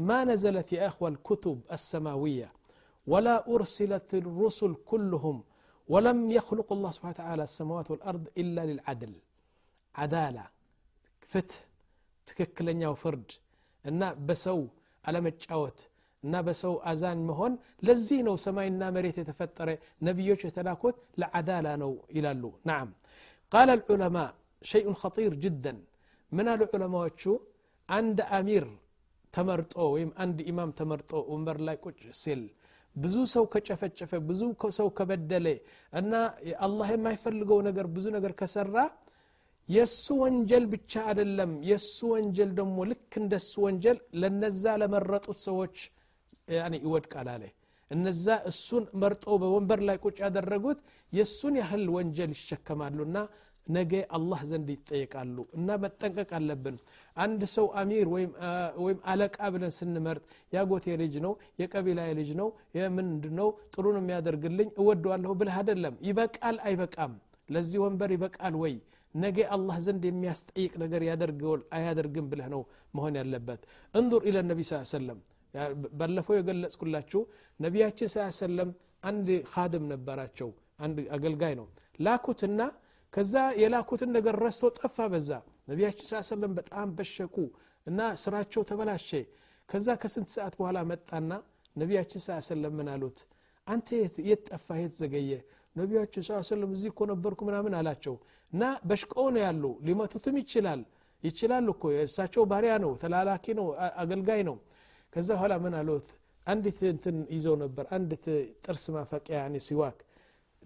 ما 0.09 0.19
نزلت 0.31 0.69
يا 0.73 0.87
أخوة 0.91 1.09
الكتب 1.15 1.57
السماوية 1.77 2.49
ولا 3.07 3.37
أرسلت 3.55 4.11
الرسل 4.23 4.73
كلهم 4.91 5.37
ولم 5.89 6.19
يخلق 6.39 6.69
الله 6.77 6.91
سبحانه 6.97 7.15
وتعالى 7.17 7.43
السماوات 7.51 7.87
والأرض 7.93 8.25
إلا 8.43 8.63
للعدل 8.71 9.13
عدالة 9.95 10.45
فتح 11.33 11.59
ትክክለኛው 12.27 12.93
ፍርድ 13.03 13.29
እና 13.85 14.03
በሰው 14.27 14.59
አለመጫወት 15.05 15.79
እና 16.23 16.35
በሰው 16.47 16.75
አዛኝ 16.91 17.21
መሆን 17.31 17.53
ለዚህ 17.87 18.19
ነው 18.27 18.35
ሰማይና 18.45 18.83
መሬት 18.97 19.17
የተፈጠረ 19.21 19.69
ነቢዮች 20.09 20.41
የተላኩት 20.47 20.97
ለዓዳላ 21.21 21.69
ነው 21.83 21.93
ይላሉ 22.17 22.43
ናም 22.71 22.89
ቃል 23.53 23.71
ልዑለማ 23.81 24.17
ሸይኡን 24.63 24.97
ኸጢር 25.03 25.35
ጅደን 25.45 25.79
ምን 26.33 26.49
አሉ 26.53 26.63
ዑለማዎቹ 26.77 27.23
አንድ 27.89 28.19
አሚር 28.39 28.67
ተመርጦ 29.36 29.76
ወይም 29.94 30.12
አንድ 30.24 30.38
ኢማም 30.50 30.72
ተመርጦ 30.80 31.12
ወንበር 31.32 31.58
ላይ 31.68 31.78
ቁጭ 31.86 32.00
ሲል 32.22 32.44
ብዙ 32.96 33.16
ሰው 33.32 33.46
ከጨፈጨፈ 33.54 34.12
ብዙ 34.28 34.42
ሰው 34.78 34.88
ከበደለ 34.98 35.48
እና 35.94 36.12
አላህ 36.66 36.90
የማይፈልገው 36.94 37.60
ነገር 37.68 37.88
ብዙ 37.96 38.06
ነገር 38.16 38.34
ከሰራ 38.40 38.76
የእሱ 39.70 40.06
ወንጀል 40.22 40.66
ብቻ 40.74 40.94
አይደለም። 41.10 41.52
የእሱ 41.70 41.98
ወንጀል 42.14 42.50
ደግሞ 42.60 42.78
ልክ 42.90 43.14
እንደሱ 43.22 43.54
ወንጀል 43.66 43.98
ለነዛ 44.22 44.74
ለመረጡት 44.82 45.40
ሰዎች 45.48 45.78
ይወድቃል 46.78 47.30
አለ። 47.34 47.44
እነዛ 47.92 48.26
እሱን 48.50 48.84
መርጠው 49.02 49.36
በወንበር 49.42 49.80
ላይ 49.88 49.98
ቁጭ 50.04 50.18
ያደረጉት 50.26 50.80
የእሱን 51.14 51.56
ያህል 51.62 51.84
ወንጀል 51.96 52.32
ይሸከማሉና 52.36 53.18
ነገ 53.68 53.94
አላህ 54.16 54.40
ዘንድ 54.50 54.68
ይጠየቃሉ 54.74 55.38
እና 55.58 55.78
መጠንቀቅ 55.84 56.30
አለብን። 56.38 56.76
አንድ 57.18 57.42
ሰው 57.54 57.68
አሚር 57.82 58.08
ወይም 58.80 59.00
አለቃ 59.12 59.38
ብለን 59.54 59.74
ስንመርጥ 59.78 60.24
ያጎቴ 60.54 60.96
ልጅ 61.02 61.16
ነው 61.26 61.34
የቀቢላ 61.62 62.02
ልጅ 62.20 62.30
ነው 62.42 62.50
ምንድ 62.98 63.24
ነው 63.40 63.48
ጥሩ 63.76 63.86
የሚያደርግልኝ 63.96 64.70
እወደዋለሁ 64.82 65.32
ብለህ 65.40 65.58
አይደለም። 65.62 65.96
ይበቃል 66.10 66.58
አይበቃም? 66.68 67.14
ለዚህ 67.50 67.80
ወንበር 67.84 68.12
ይበቃል 68.16 68.56
ወይ? 68.62 68.76
ነገ 69.16 69.38
አላህ 69.56 69.78
ዘንድ 69.86 70.04
የሚያስጠይቅ 70.08 70.74
ነገር 70.84 71.02
አያደርግም 71.78 72.26
ብለህ 72.32 72.48
ነው 72.54 72.62
መሆን 72.94 73.16
ያለበት። 73.22 73.62
እንظር 73.94 74.22
ኢለ 74.30 74.38
ነቢ 74.50 74.62
ስ 74.70 74.82
ሰለም 74.92 75.20
ባለፈው 76.00 76.34
የገለጽኩላችሁ 76.38 77.22
ነቢያችን 77.60 78.10
ስ 78.14 78.26
ሰለም 78.40 78.70
አንድ 79.04 79.28
ካድም 79.52 79.84
ነበራቸው 79.94 80.50
አንድ 80.80 80.98
አገልጋይ 81.16 81.54
ነው። 81.60 81.68
ላኩትና 82.00 82.60
ከዛ 83.16 83.34
የላኩትን 83.62 84.10
ነገር 84.16 84.36
ረስቶ 84.44 84.70
ጠፋ። 84.78 84.98
በዛ 85.12 85.30
ነቢያችን 85.70 86.08
ስ 86.10 86.22
ሰለም 86.30 86.54
በጣም 86.58 86.88
በሸኩ 86.98 87.36
እና 87.88 88.00
ስራቸው 88.24 88.62
ተበላሸ። 88.70 89.10
ከዛ 89.70 89.88
ከስንት 90.02 90.30
ሰዓት 90.36 90.54
በኋላ 90.60 90.80
መጣና 90.90 91.32
ነቢያችን 91.76 92.22
ስ 92.22 92.40
ሰለም 92.50 92.74
ምን 92.80 92.90
አሉት? 92.94 93.20
አንተ 93.68 93.88
የት 94.28 94.44
ጠፋ? 94.50 94.68
የት 94.82 94.94
ዘገየ? 95.00 95.32
ነቢያችን 95.76 96.24
ስ 96.28 96.42
ሰለም 96.50 96.72
እዚህ 96.76 96.90
እኮ 96.94 97.02
ነበርኩ 97.12 97.40
ምናምን 97.50 97.74
አላቸው። 97.80 98.16
እና 98.54 98.64
በሽቀው 98.90 99.28
ነው 99.34 99.42
ያሉ 99.46 99.64
ሊመቱትም 99.88 100.36
ይችላል። 100.42 100.82
ይችላል 101.24 101.66
እኮ 101.74 101.84
የእሳቸው 101.96 102.44
ባሪያ 102.52 102.74
ነው 102.84 102.92
ተላላኪ 103.02 103.46
ነው 103.60 103.68
አገልጋይ 104.02 104.42
ነው። 104.50 104.58
ከዛ 105.14 105.30
በኋላ 105.36 105.54
ምን 105.64 105.74
አሉት? 105.80 106.08
አንዲት 106.48 106.80
እንትን 106.90 107.18
ይዘው 107.36 107.56
ነበር 107.64 107.86
አንዲት 107.96 108.26
ጥርስ 108.64 108.86
ማፈቂያ 108.96 109.38
ሲዋክ። 109.66 109.98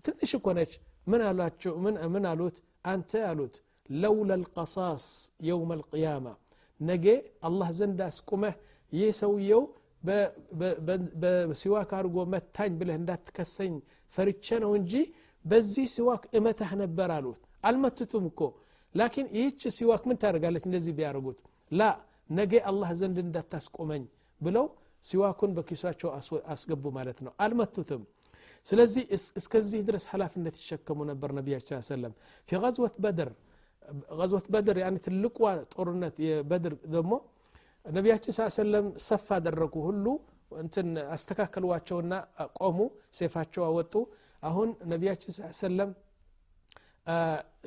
ትንሽ 0.05 0.31
እኮ 0.37 0.47
ነች 0.57 0.73
ምን 1.08 1.22
አሏቸው 1.28 1.74
ምን 2.14 2.24
አሉት 2.30 2.56
አንተ 2.92 3.10
አሉት 3.30 3.54
ለውላ 3.96 4.32
ልቀሳስ 4.42 5.04
የውም 5.48 5.70
አልቅያማ 5.74 6.26
ነገ 6.80 7.06
አላህ 7.48 7.68
ዘንድ 7.78 8.00
አስቁመህ 8.06 8.54
ይህ 8.92 9.10
ሰውየው 9.20 9.62
በሲዋክ 11.22 11.90
አድርጎ 11.98 12.16
መታኝ 12.34 12.72
ብለህ 12.80 12.96
እንዳትከሰኝ 13.00 13.74
ፈርቼ 14.14 14.46
ነው 14.64 14.72
እንጂ 14.78 14.92
በዚህ 15.44 15.86
ሲዋክ 15.94 16.22
እመታህ 16.38 16.70
ነበር 16.82 17.10
አሉት 17.16 17.40
አልመትቱም 17.68 18.24
እኮ 18.30 18.40
ላኪን 18.94 19.26
ይህች 19.36 19.62
ሲዋክ 19.76 20.02
ምን 20.08 20.18
ታደርጋለች 20.22 20.64
እንደዚህ 20.68 20.92
ቢያደርጉት 20.98 21.38
ላ 21.72 21.82
ነገ 22.30 22.52
አላህ 22.70 22.90
ዘንድ 23.00 23.16
እንዳታስቆመኝ 23.24 24.02
ብለው 24.40 24.66
ሲዋኩን 25.04 25.50
በኪሷቸው 25.56 26.10
አስገቡ 26.54 26.84
ማለት 26.98 27.18
ነው 27.26 27.32
አልመቱትም 27.44 28.02
ስለዚህ 28.65 29.03
እስከዚህ 29.39 29.81
ድረስ 29.87 30.03
ሀላፊነት 30.11 30.55
ይሸከሙ 30.61 30.99
ነበር 31.11 31.29
ነቢያችን 31.39 31.83
ሰለም 31.89 32.13
ፊ 32.49 32.59
غዝወት 32.63 32.95
በድር 33.05 33.29
غዝወት 34.19 34.47
በድር 34.53 34.77
ያን 34.83 34.97
ትልቋ 35.05 35.37
ጦርነት 35.73 36.15
የበድር 36.25 36.73
ደግሞ 36.95 37.13
ነቢያችን 37.85 38.33
ስ 38.37 38.47
ሰለም 38.57 38.87
ሰፍ 39.07 39.27
አደረጉ 39.37 39.75
ሁሉ 39.87 40.05
እንትን 40.63 40.87
አስተካከሏቸውና 41.15 42.13
ቆሙ 42.59 42.79
ሴፋቸው 43.19 43.63
አወጡ 43.69 43.93
አሁን 44.43 44.69
ነቢያችን 44.91 45.31
ስ 45.37 45.49
ሰለም 45.61 45.89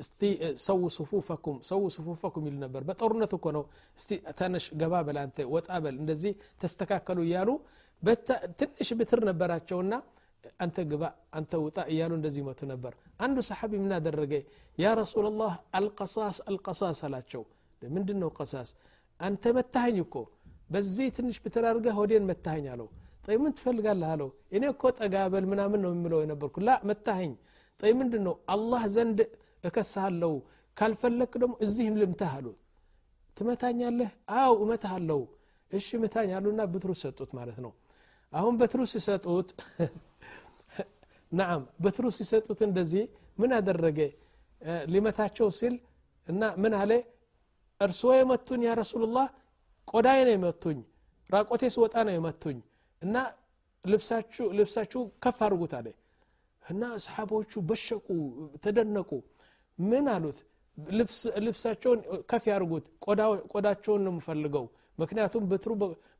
እስቲ 0.01 0.21
ሰው 0.65 0.79
ሱፉፈኩም 0.95 1.57
ሰው 1.69 1.81
ሱፉፈኩም 1.95 2.43
ይሉ 2.49 2.55
ነበር 2.65 2.81
በጦርነት 2.89 3.31
እኮ 3.37 3.47
ነው 3.57 3.63
እስቲ 3.97 4.09
ተነሽ 4.39 4.65
ገባ 4.81 5.01
በል 5.07 5.17
አንተ 5.23 5.45
ወጣ 5.55 5.69
በል 5.85 5.95
እንደዚህ 6.01 6.33
ተስተካከሉ 6.63 7.19
እያሉ 7.27 7.49
ትንሽ 8.59 8.89
ብትር 8.99 9.21
ነበራቸውና 9.29 9.93
አንተ 10.59 10.77
ግባ 10.89 11.03
አንተ 11.33 11.51
ውጣ 11.63 11.77
እያሉ 11.91 12.11
እንደዚህ 12.17 12.43
መቱ 12.47 12.61
ነበር። 12.71 12.93
አንዱ 13.19 13.37
ሰሓቢ 13.49 13.71
ምን 13.83 13.91
አደረገ? 13.97 14.33
ያ 14.77 14.93
ረሱላላህ 14.99 15.51
አልቀሳስ 15.77 16.37
አልቀሳስ 16.47 16.99
አላቸው። 17.07 17.43
ምንድን 17.81 18.17
ነው 18.23 18.29
ቀሳስ? 18.37 18.69
አንተ 19.19 19.43
መታኸኝ 19.57 19.97
እኮ 20.03 20.15
በዚህ 20.69 21.07
ትንሽ 21.17 21.37
ብትር 21.43 21.63
አድርገህ 21.69 21.95
ሆዴን 21.99 22.23
መታኸኝ 22.29 22.65
አለው። 22.73 22.87
ጠይ 23.25 23.37
ምን 23.41 23.51
ትፈልጋለህ 23.57 24.09
አለው። 24.13 24.29
እኔ 24.55 24.63
እኮ 24.71 24.83
ጠጋበል 24.97 25.45
ምናምን 25.51 25.79
ነው 25.85 25.91
የሚለው 25.95 26.19
የነበርኩ። 26.23 26.55
ላ 26.61 26.79
መታኸኝ። 26.89 27.33
ጠይ 27.79 27.93
ምንድን 27.99 28.23
ነው 28.27 28.35
አላህ 28.47 28.83
ዘንድ 28.95 29.19
እከሳሃለሁ 29.63 30.33
ካልፈለክ 30.77 31.33
ደግሞ 31.35 31.53
እዚህም 31.65 31.95
ልምታህ 32.01 32.33
አሉት። 32.37 32.59
ትመታኛለህ? 33.37 34.09
አው 34.39 34.53
እመታሃለሁ። 34.63 35.21
እሺ 35.71 35.97
ምታኝ 36.01 36.31
አሉና 36.37 36.61
ብትሩ 36.71 36.91
ሰጡት 37.01 37.31
ማለት 37.37 37.57
ነው። 37.65 37.71
አሁን 38.33 38.53
በትሩ 38.59 38.81
ሲሰጡት 38.91 39.49
ናም 41.33 41.61
በትሩ 41.83 42.05
ሲሰጡት 42.17 42.59
እንደዚህ 42.67 43.03
ምን 43.37 43.51
አደረገ? 43.57 43.99
ሊመታቸው 44.87 45.47
ሲል 45.59 45.75
እና 46.27 46.41
ምን 46.63 46.73
አለ? 46.81 46.91
እርስዎ 47.81 48.11
የመቱኝ 48.17 48.61
ያ 48.67 48.73
ረሱሉላህ 48.81 49.27
ቆዳዬ 49.87 50.19
ነው 50.27 50.33
የመቱኝ 50.35 50.77
ራቆቴ 51.29 51.63
ስወጣ 51.75 51.95
ነው 52.07 52.13
የመቱኝ 52.15 52.57
እና 53.01 53.15
ልብሳችሁ 54.55 55.01
ከፍ 55.23 55.39
አድርጉት 55.45 55.73
አለ 55.79 55.87
እና 56.63 56.81
አስሓቦቹ 56.97 57.51
በሸቁ 57.69 58.07
ተደነቁ። 58.63 59.09
ምን 59.79 60.05
አሉት? 60.13 60.39
ልብሳቸውን 61.45 61.99
ከፍ 62.29 62.43
ያርጉት 62.51 62.85
ቆዳቸውን 63.53 64.01
ነው 64.05 64.11
የምፈልገው 64.13 64.65
ምክንያቱም 64.97 65.43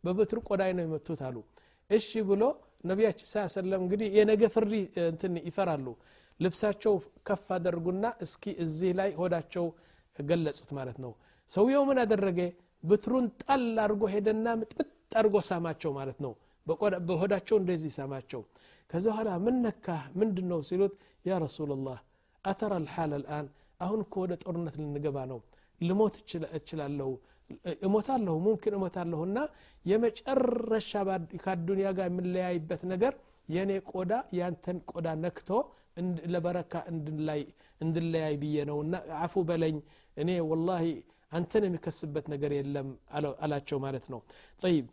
በበትሩ 0.04 0.38
ቆዳይ 0.50 0.72
ነው 0.78 0.84
የመቱት 0.86 1.22
አሉ። 1.28 1.38
እሺ 1.90 2.10
ብሎ 2.30 2.44
ነቢያችን 2.84 3.28
ስ 3.28 3.44
ሰለም 3.56 3.82
እንግዲህ 3.84 4.08
የነገ 4.18 4.44
ፍርድ 4.54 4.74
እንትን 5.06 5.34
ይፈራሉ። 5.48 5.88
ልብሳቸው 6.40 6.94
ከፍ 7.28 7.48
አደርጉና 7.56 8.06
እስኪ 8.26 8.54
እዚህ 8.64 8.92
ላይ 9.00 9.10
ሆዳቸው 9.20 9.66
ገለጹት 10.20 10.70
ማለት 10.78 10.98
ነው። 11.04 11.12
ሰውየው 11.52 11.84
ምን 11.90 11.98
አደረገ? 12.04 12.40
ብትሩን 12.84 13.26
ጣል 13.42 13.64
አድርጎ 13.84 14.04
ሄደና 14.14 14.48
ምጥጥ 14.62 14.80
አድርጎ 15.16 15.36
ሳማቸው 15.50 15.92
ማለት 16.00 16.18
ነው። 16.26 16.34
በሆዳቸው 17.08 17.56
እንደዚህ 17.62 17.92
ሳማቸው። 17.98 18.42
ከዛ 18.90 19.06
በኋላ 19.12 19.30
ምን 19.46 19.56
ነካህ? 19.66 20.02
ምንድን 20.20 20.48
ነው 20.52 20.60
ሲሉት 20.70 20.94
ያ 21.26 21.38
ረሱላላህ 21.46 21.98
አተራ 22.46 22.74
ልሓል 22.86 23.12
አልአን 23.18 23.46
አሁን 23.80 24.00
እኮ 24.06 24.14
ወደ 24.24 24.34
ጦርነት 24.44 24.76
ልንገባ 24.82 25.18
ነው 25.32 25.40
ልሞት 25.82 26.16
እችላለሁ 26.58 27.10
እሞታለሁ 27.88 28.36
ሙምኪን 28.46 28.76
እሞታለሁና 28.78 29.38
የመጨረሻ 29.86 30.92
ከአዱንያ 31.44 31.88
ጋር 31.98 32.08
የምንለያይበት 32.10 32.82
ነገር 32.94 33.14
የእኔ 33.50 33.72
ቆዳ 33.92 34.12
ያንተን 34.38 34.78
ቆዳ 34.92 35.08
ነክቶ 35.24 35.50
ለበረካ 36.34 36.74
እንድለያይ 37.82 38.36
ብዬ 38.42 38.58
ነውና 38.70 38.94
አፉ 39.24 39.44
በለኝ 39.50 39.76
እኔ 40.18 40.30
ወላሂ 40.50 40.86
አንተን 41.32 41.64
የሚከስበት 41.68 42.26
ነገር 42.34 42.52
የለም 42.58 42.88
አላቸው 43.44 43.78
ማለት 43.86 44.06
ነው። 44.14 44.20
ጠይብ 44.62 44.86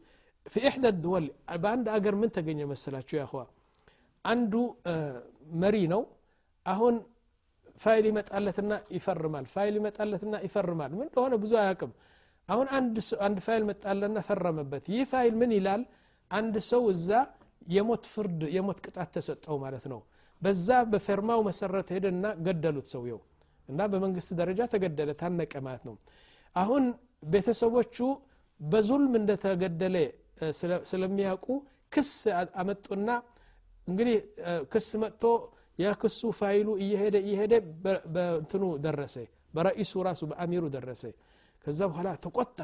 ፊ 0.47 0.62
ኢሕዳ 0.67 0.87
ድወል 1.02 1.26
በአንድ 1.62 1.87
አገር 1.97 2.14
ምን 2.21 2.31
ተገኘ 2.37 2.61
መሰላችሁ 2.71 3.17
ያኸዋ 3.21 3.43
አንዱ 4.25 4.55
መሪ 5.62 5.76
ነው። 5.93 6.02
አሁን 6.67 6.95
ፋይል 7.81 8.05
ይመጣለትና 8.11 8.73
ይፈርማል 8.97 9.45
ፋይል 9.52 9.75
ይመጣለትና 9.79 10.35
ይፈርማል። 10.47 10.90
ምን 10.93 11.07
እንደሆነ 11.07 11.35
ብዙ 11.43 11.52
አያውቅም 11.61 11.93
አሁን 12.50 12.68
አንድ 13.25 13.38
ፋይል 13.46 13.63
መጣለና 13.70 14.18
ፈረመበት 14.27 14.86
ይህ 14.94 15.04
ፋይል 15.12 15.34
ምን 15.42 15.51
ይላል 15.58 15.84
አንድ 16.32 16.56
ሰው 16.72 16.84
እዛ 16.94 17.10
የሞት 17.75 18.04
ፍርድ 18.13 18.42
የሞት 18.56 18.80
ቅጣት 18.86 19.10
ተሰጠው 19.15 19.56
ማለት 19.63 19.86
ነው 19.94 20.00
በዛ 20.42 20.70
በፌርማው 20.92 21.39
መሰረት 21.50 21.88
ሄደና 21.96 22.25
ገደሉት 22.46 22.88
ሰውየው 22.94 23.20
እና 23.70 23.82
በመንግስት 23.92 24.32
ደረጃ 24.39 24.62
ተገደለ 24.74 25.12
ታነቀ 25.22 25.54
ማለት 25.68 25.84
ነው 25.88 25.96
አሁን 26.56 26.84
ቤተሰቦቹ 27.34 27.98
በዙልም 28.60 29.13
እንደተገደለ 29.22 29.98
ስለሚያውቁ 30.92 31.48
ክስ 31.94 32.12
አመጡና 32.62 33.10
እንግዲህ 33.88 34.18
ክስ 34.74 34.88
መጥቶ 35.04 35.24
የክሱ 35.80 36.22
ፋይሉ 36.39 36.68
እየሄደ 36.84 37.15
እየሄደ 37.25 37.54
በእንትኑ 38.15 38.63
ደረሰ 38.86 39.15
በረኢሱ 39.54 39.94
ራሱ 40.08 40.22
በአሚሩ 40.32 40.63
ደረሰ 40.75 41.04
ከዛ 41.64 41.81
በኋላ 41.90 42.09
ተቆጣ። 42.25 42.59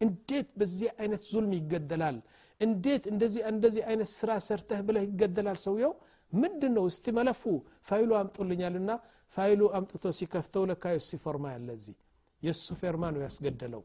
እንዴት 0.00 0.48
በዚህ 0.58 0.90
አይነት 1.00 1.22
ዙልም 1.30 1.52
ይገደላል? 1.58 2.18
እንዴት 2.60 3.04
እንደዚህ 3.12 3.42
እንደዚህ 3.50 3.82
አይነት 3.90 4.08
ስራ 4.14 4.30
ሰርተህ 4.46 4.80
ብለህ 4.86 5.04
ይገደላል 5.08 5.58
ሰውየው? 5.64 5.92
ምንድን 6.32 6.72
ነው 6.76 6.84
እስቲ 6.90 7.04
መለፉ። 7.18 7.42
ፋይሉ 7.88 8.10
አምጡልኛልና 8.20 8.90
ፋይሉ 9.36 9.60
አምጥቶ 9.76 10.04
ሲከፍተው 10.18 10.62
ለካ 10.70 10.84
የሱ 10.94 11.10
ፌርማ 11.24 11.44
ያለ 11.54 11.68
እዚህ። 11.78 11.96
የእሱ 12.42 12.66
ፌርማ 12.80 13.04
ነው 13.14 13.22
ያስገደለው። 13.26 13.82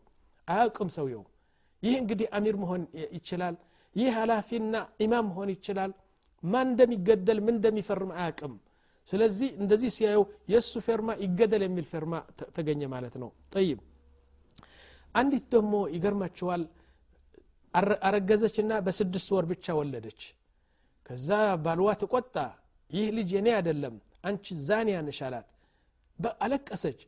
አያውቅም 0.48 0.90
ሰውየው። 0.96 1.24
ይህ 1.84 1.96
እንግዲህ 2.02 2.28
አሚር 2.38 2.56
መሆን 2.64 2.82
ይችላል። 3.18 3.56
ይህ 3.96 4.10
ኃላፊና 4.18 4.76
ኢማም 5.04 5.26
መሆን 5.32 5.50
ይችላል። 5.56 5.92
ማን 6.44 6.68
እንደሚገደል 6.70 7.40
ምን 7.46 7.56
እንደሚፈርም 7.58 8.12
አያውቅም። 8.18 8.54
ስለዚህ 9.08 9.50
እንደዚህ 9.62 9.90
ሲያየው 9.96 10.24
የእሱ 10.52 10.74
ፌርማ 10.86 11.10
ይገደል 11.24 11.64
የሚል 11.66 11.86
ፌርማ 11.92 12.14
ተገኘ 12.56 12.82
ማለት 12.94 13.16
ነው። 13.24 13.30
ጠይብ 13.54 13.80
አንዲት 15.16 15.46
ደግሞ 15.54 15.74
ይገርማችኋል 15.96 16.64
አረገዘችና 18.04 18.74
በስድስት 18.86 19.30
ወር 19.36 19.46
ብቻ 19.52 19.76
ወለደች። 19.80 20.22
ከዛ 21.06 21.30
ባልዋ 21.64 21.90
ተቆጣ። 22.02 22.36
ይህ 22.90 23.08
ልጅ 23.18 23.30
የኔ 23.36 23.48
አይደለም 23.58 23.96
አንቺ 24.24 24.46
ዛኒያ 24.68 24.98
ነሽ 25.08 25.20
አላት። 25.28 25.48
አለቀሰች። 26.42 27.00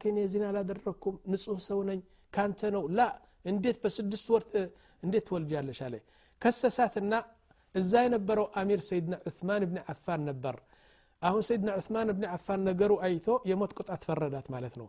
ከኔ 0.00 0.18
ዚና 0.32 0.44
አላደረግኩም 0.50 1.16
ንጹህ 1.30 1.58
ሰው 1.66 1.78
ነኝ 1.88 1.98
ካንተ 2.32 2.60
ነው። 2.74 2.84
ላ 2.96 3.00
እንዴት 3.44 3.76
በስድስት 3.82 4.26
ወር 4.34 4.44
እንዴት 5.02 5.24
ትወልጃለሽ 5.28 5.80
አለ። 5.86 5.94
ከሰሳትና 6.42 7.12
እዛ 7.74 7.92
የነበረው 8.04 8.46
አሚር 8.60 8.80
ሰይድና 8.88 9.14
ዑስማን 9.28 9.62
ብን 9.68 9.78
አፋን 9.92 10.22
ነበር። 10.30 10.56
አሁን 11.22 11.42
ሰይድና 11.48 11.70
ዑስማን 11.78 12.08
ብን 12.16 12.26
አፋን 12.34 12.60
ነገሩ 12.68 12.92
አይቶ 13.06 13.28
የሞት 13.50 13.72
ቅጣት 13.78 14.02
ፈረዳት 14.08 14.46
ማለት 14.54 14.74
ነው። 14.80 14.88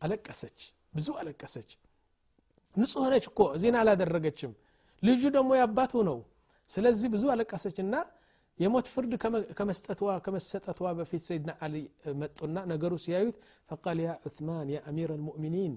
አለቀሰች 0.00 0.58
ብዙ 0.94 1.08
አለቀሰች። 1.20 1.70
ንጹህ 2.76 3.06
ነች 3.12 3.24
እኮ 3.30 3.40
ዜና 3.62 3.76
አላደረገችም። 3.82 4.52
ልጁ 5.02 5.22
ደግሞ 5.36 5.50
ያባቱ 5.60 5.92
ነው። 6.08 6.18
ስለዚህ 6.70 7.08
ብዙ 7.14 7.24
አለቀሰች 7.34 7.76
እና 7.84 7.94
የሞት 8.58 8.86
ፍርድ 8.92 9.12
ከመስጠትዋ 9.58 10.10
ከመሰጠትዋ 10.24 10.88
በፊት 10.98 11.22
ሰይድና 11.28 11.50
አሊ 11.64 11.74
መጡና 12.20 12.56
ነገሩ 12.72 12.92
ሲያዩት 13.04 13.36
ፈቃል 13.68 13.98
ያ 14.04 14.12
ዑትማን 14.22 14.68
ያ 14.74 14.78
አሚር 14.90 15.10
አልሙእሚኒን 15.16 15.74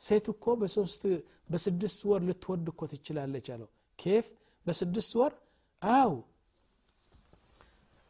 ሴት 0.00 0.26
እኮ 0.32 0.54
በሶስት 0.60 1.02
በስድስት 1.50 2.00
ወር 2.10 2.20
ልትወድ 2.28 2.66
እኮ 2.72 2.80
ትችላለች 2.92 3.46
አለው። 3.54 3.68
ኬፍ? 3.98 4.26
በስድስት 4.66 5.12
ወር? 5.20 5.32
አው 5.82 6.12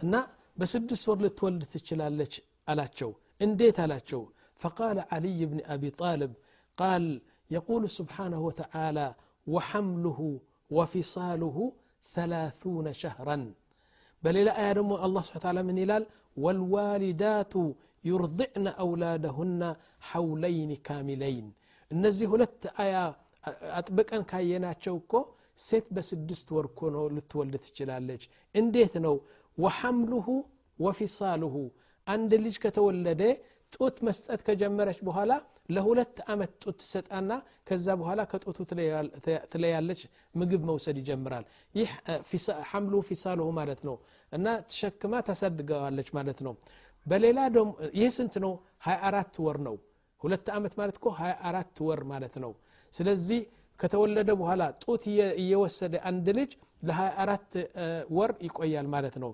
እና 0.01 0.15
በስድስት 0.59 1.05
ወር 1.11 1.19
ልትወልድ 1.25 1.62
ትችላለች 1.73 2.35
አላቸው። 2.69 3.11
እንዴት 3.41 3.79
አላቸው 3.85 4.23
فقال 4.62 4.98
علي 5.12 5.40
بن 5.46 5.60
أبي 5.66 5.90
طالب 6.04 6.32
قال 6.78 7.04
يقول 7.52 7.84
سبحانه 7.90 8.40
وتعالى 8.48 9.08
وحمله 9.48 10.20
وفصاله 10.72 11.58
ثلاثون 12.16 12.94
شهرا 12.94 13.38
بل 14.24 14.34
إلى 14.38 14.52
آية 14.63 14.72
الله 15.08 15.22
سبحانه 15.22 15.42
وتعالى 15.42 15.63
من 15.63 15.78
إلال 15.84 16.04
والوالدات 16.44 17.54
يرضعن 18.12 18.66
أولادهن 18.84 19.62
حولين 20.10 20.72
كاملين 20.88 21.46
እነዚህ 21.92 22.28
ሁለት 22.34 22.62
አያ 22.84 22.96
አጥብቀን 23.80 24.24
ካየናቸው 24.30 24.96
እኮ 25.02 25.13
ሴት 25.58 25.86
በስድስት 25.96 26.48
ወር 26.56 26.66
እኮ 26.72 26.80
ነው 26.96 27.04
ልትወልድ 27.16 27.56
ትችላለች 27.66 28.24
እንዴት 28.62 28.96
ነው 29.06 29.16
ወሐምሉሁ 29.63 30.28
ወፊሳሉሁ 30.86 31.56
አንድ 32.08 32.32
ልጅ 32.46 32.56
ከተወለደ 32.63 33.22
ጡት 33.73 33.97
መስጠት 34.07 34.41
ከጀመረች 34.47 34.99
በኋላ 35.07 35.33
ለሁለት 35.69 36.17
አመት 36.33 36.53
ጡት 36.63 36.77
ትሰጣና 36.81 37.31
ከዛ 37.69 37.87
በኋላ 38.01 38.21
ከጡቱ 38.31 38.59
ትለያለች 39.53 40.01
ምግብ 40.35 40.63
መውሰድ 40.71 40.97
ይጀምራል። 41.03 41.45
ይህ 41.75 41.91
ሐምሉ 42.71 42.95
ፊሳልሁ 43.09 43.47
ማለት 43.61 43.81
ነው። 43.89 43.97
እና 44.33 44.47
ተሸክማ 44.71 45.23
ታሳድገዋለች 45.29 46.11
ማለት 46.19 46.41
ነው። 46.47 46.55
በሌላ 47.07 47.39
ደሞ 47.55 47.71
ይህ 48.01 48.11
ስንት 48.17 48.35
ነው? 48.45 48.53
24 48.87 49.41
ወር 49.45 49.59
ነው። 49.69 49.77
ሁለት 50.23 50.47
አመት 50.57 50.75
ማለት 50.81 50.97
እኮ 51.01 51.07
24 51.21 51.81
ወር 51.87 52.01
ማለት 52.13 52.35
ነው። 52.45 52.53
ስለዚህ 52.95 53.41
ከተወለደ 53.81 54.31
በኋላ 54.41 54.63
ጡት 54.83 55.03
እየወሰደ 55.43 55.95
አንድ 56.09 56.27
ልጅ 56.39 56.51
ለ24 56.89 57.57
ወር 58.17 58.31
ይቆያል 58.47 58.87
ማለት 58.95 59.17
ነው 59.23 59.31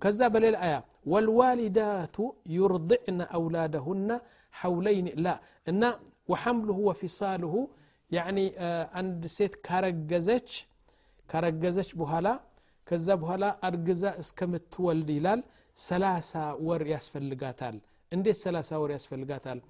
كذا 0.00 0.28
بل 0.28 0.44
الآية 0.44 0.84
والوالدات 1.06 2.16
يرضعن 2.46 3.20
أولادهن 3.38 4.20
حولين. 4.52 5.06
لا 5.24 5.40
إن 5.68 5.82
وحمله 6.28 6.74
وفصاله 6.88 7.68
يعني 8.10 8.54
آه، 8.58 8.90
عند 8.92 9.26
سيت 9.26 9.54
كارجزج 9.56 10.48
كارجزج 11.28 11.94
بهلا 11.94 12.40
كذا 12.86 13.14
بهلا 13.14 13.50
أرجزا 13.68 14.18
اسكمت 14.18 14.80
والديلال 14.80 15.42
سلاسة 15.74 16.54
ور 16.54 16.86
يسفل 16.86 17.38
قاتل 17.42 17.80
عندي 18.12 18.32
سلاسة 18.32 18.78
ور 18.78 18.90
يسفل 18.90 19.32
قاتل 19.32 19.60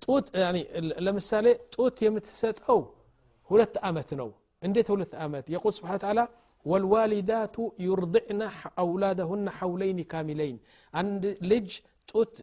توت 0.00 0.34
يعني 0.34 0.62
لمسالة 1.06 1.58
توت 1.72 2.02
يمتسات 2.02 2.58
أو 2.60 2.78
هلت 3.50 3.76
آمتنو 3.76 4.32
عندي 4.64 4.82
تولت 4.82 5.14
آمت 5.14 5.50
يقول 5.50 5.72
سبحانه 5.72 5.94
وتعالى 5.94 6.28
والوالدات 6.70 7.56
يرضعن 7.88 8.40
أولادهن 8.84 9.46
حولين 9.58 9.98
كاملين. 10.12 10.56
عند 10.98 11.24
لج 11.50 11.68
توت 12.08 12.34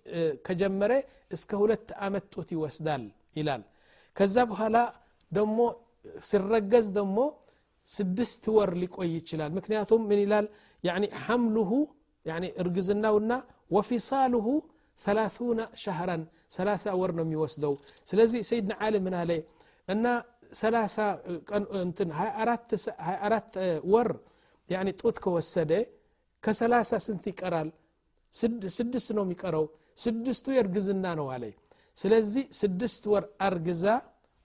كجمرة 0.46 1.04
اسكهولت 1.34 1.92
آمت 2.06 2.24
توتي 2.34 2.56
وسدال 2.56 3.04
إلال 3.38 3.62
كذب 4.18 4.50
هلا 4.62 4.84
دمو 5.32 5.76
سرقز 6.30 6.88
دمو 6.98 7.26
سدست 7.96 8.50
ور 8.50 8.70
لكوي 8.82 9.08
يتشلال 9.16 9.52
مكنياتهم 9.58 10.02
من 10.10 10.18
إلال 10.26 10.46
يعني 10.88 11.08
حمله 11.24 11.72
يعني 12.30 12.48
ارقزنا 12.62 13.10
ونا 13.16 13.38
وفصاله 13.76 14.48
ثلاثون 15.06 15.60
شهرا 15.84 16.18
ثلاثة 16.58 16.96
ورنم 17.00 17.30
يوسدو 17.32 17.74
سلزي 18.10 18.42
سيدنا 18.50 18.76
عالم 18.82 19.04
من 19.04 19.14
عليه 19.22 19.44
أن 19.90 20.06
ሰላሳ 20.52 20.96
እንትን 21.82 22.10
ሀያ 22.18 22.30
አራት 23.26 23.54
ወር 23.94 24.10
ያኒ 24.70 24.90
ጡት 25.02 25.18
ከወሰደ 25.24 25.72
ከሰላሳ 26.44 26.92
ስንት 27.06 27.24
ይቀራል? 27.32 27.70
ስድስት 28.78 29.10
ነው 29.18 29.24
የሚቀረው። 29.26 29.66
ስድስቱ 29.98 30.46
የእርግዝና 30.56 31.06
ነው 31.20 31.28
አለ 31.34 31.44
ስለዚህ 31.98 32.44
ስድስት 32.60 33.04
ወር 33.14 33.26
አርግዛ 33.48 33.86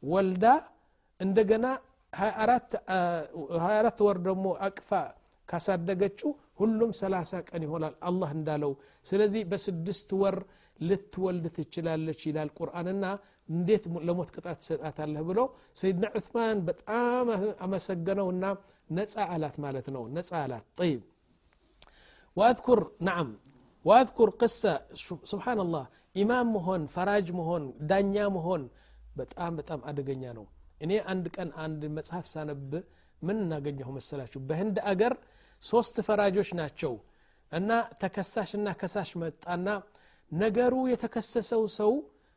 ወልዳ 0.03 0.45
እንደገና 1.21 1.67
24 2.13 4.01
ወር 4.07 4.19
ደግሞ 4.27 4.47
አቅፋ 4.67 4.91
ካሳደገችው 5.49 6.31
ሁሉም 6.61 6.91
30 6.99 7.41
ቀን 7.49 7.63
ይሆናል 7.67 7.95
አላህ 8.09 8.31
እንዳለው። 8.37 8.73
ስለዚህ 9.07 9.43
በስድስት 9.51 10.11
ወር 10.23 10.37
ልትወልድ 10.81 11.47
ትችላለች 11.57 12.21
ይላል 12.29 12.51
ቁርአንና 12.59 13.05
እንዴት 13.50 13.84
ለሞት 14.08 14.30
ቅጣት 14.36 14.58
ትሰጣታለህ 14.62 15.22
ብሎ 15.30 15.40
ሰይድና 15.82 16.06
ዑትማን 16.18 16.58
በጣም 16.70 17.28
አመሰገነውና 17.66 18.44
ነፃ 18.98 19.16
አላት 19.34 19.56
ማለት 19.66 19.88
ነው 19.96 20.04
ነፃ 20.18 20.32
አላት 20.44 20.66
ጠይብ 20.82 21.02
واذكر 22.38 22.80
نعم 23.02 23.30
واذكر 23.86 24.28
قصة 24.42 24.74
سبحان 25.32 25.60
الله 25.66 25.86
ኢማም 26.16 26.48
መሆን 26.56 26.82
ፈራጅ 26.94 27.28
መሆን 27.40 27.64
ዳኛ 27.90 28.16
መሆን 28.38 28.62
በጣም 29.20 29.52
በጣም 29.60 29.80
አደገኛ 29.90 30.24
ነው 30.38 30.46
እኔ 30.84 30.92
አንድ 31.12 31.26
ቀን 31.36 31.50
አንድ 31.66 31.82
መጽሐፍ 31.98 32.26
ሳነብ 32.34 32.72
ምን 33.22 33.38
እናገኘሁ 33.44 33.88
መሰላችሁ 33.98 34.40
በህንድ 34.50 34.78
አገር 34.92 35.14
ሶስት 35.64 35.96
ፈራጆች 36.08 36.50
ናቸው 36.60 36.94
እና 37.52 37.70
ተከሳሽና 38.02 38.68
ከሳሽ 38.82 39.12
መጣና 39.24 39.68
ነገሩ 40.32 40.74
የተከሰሰው 40.94 41.64
ሰው 41.80 41.92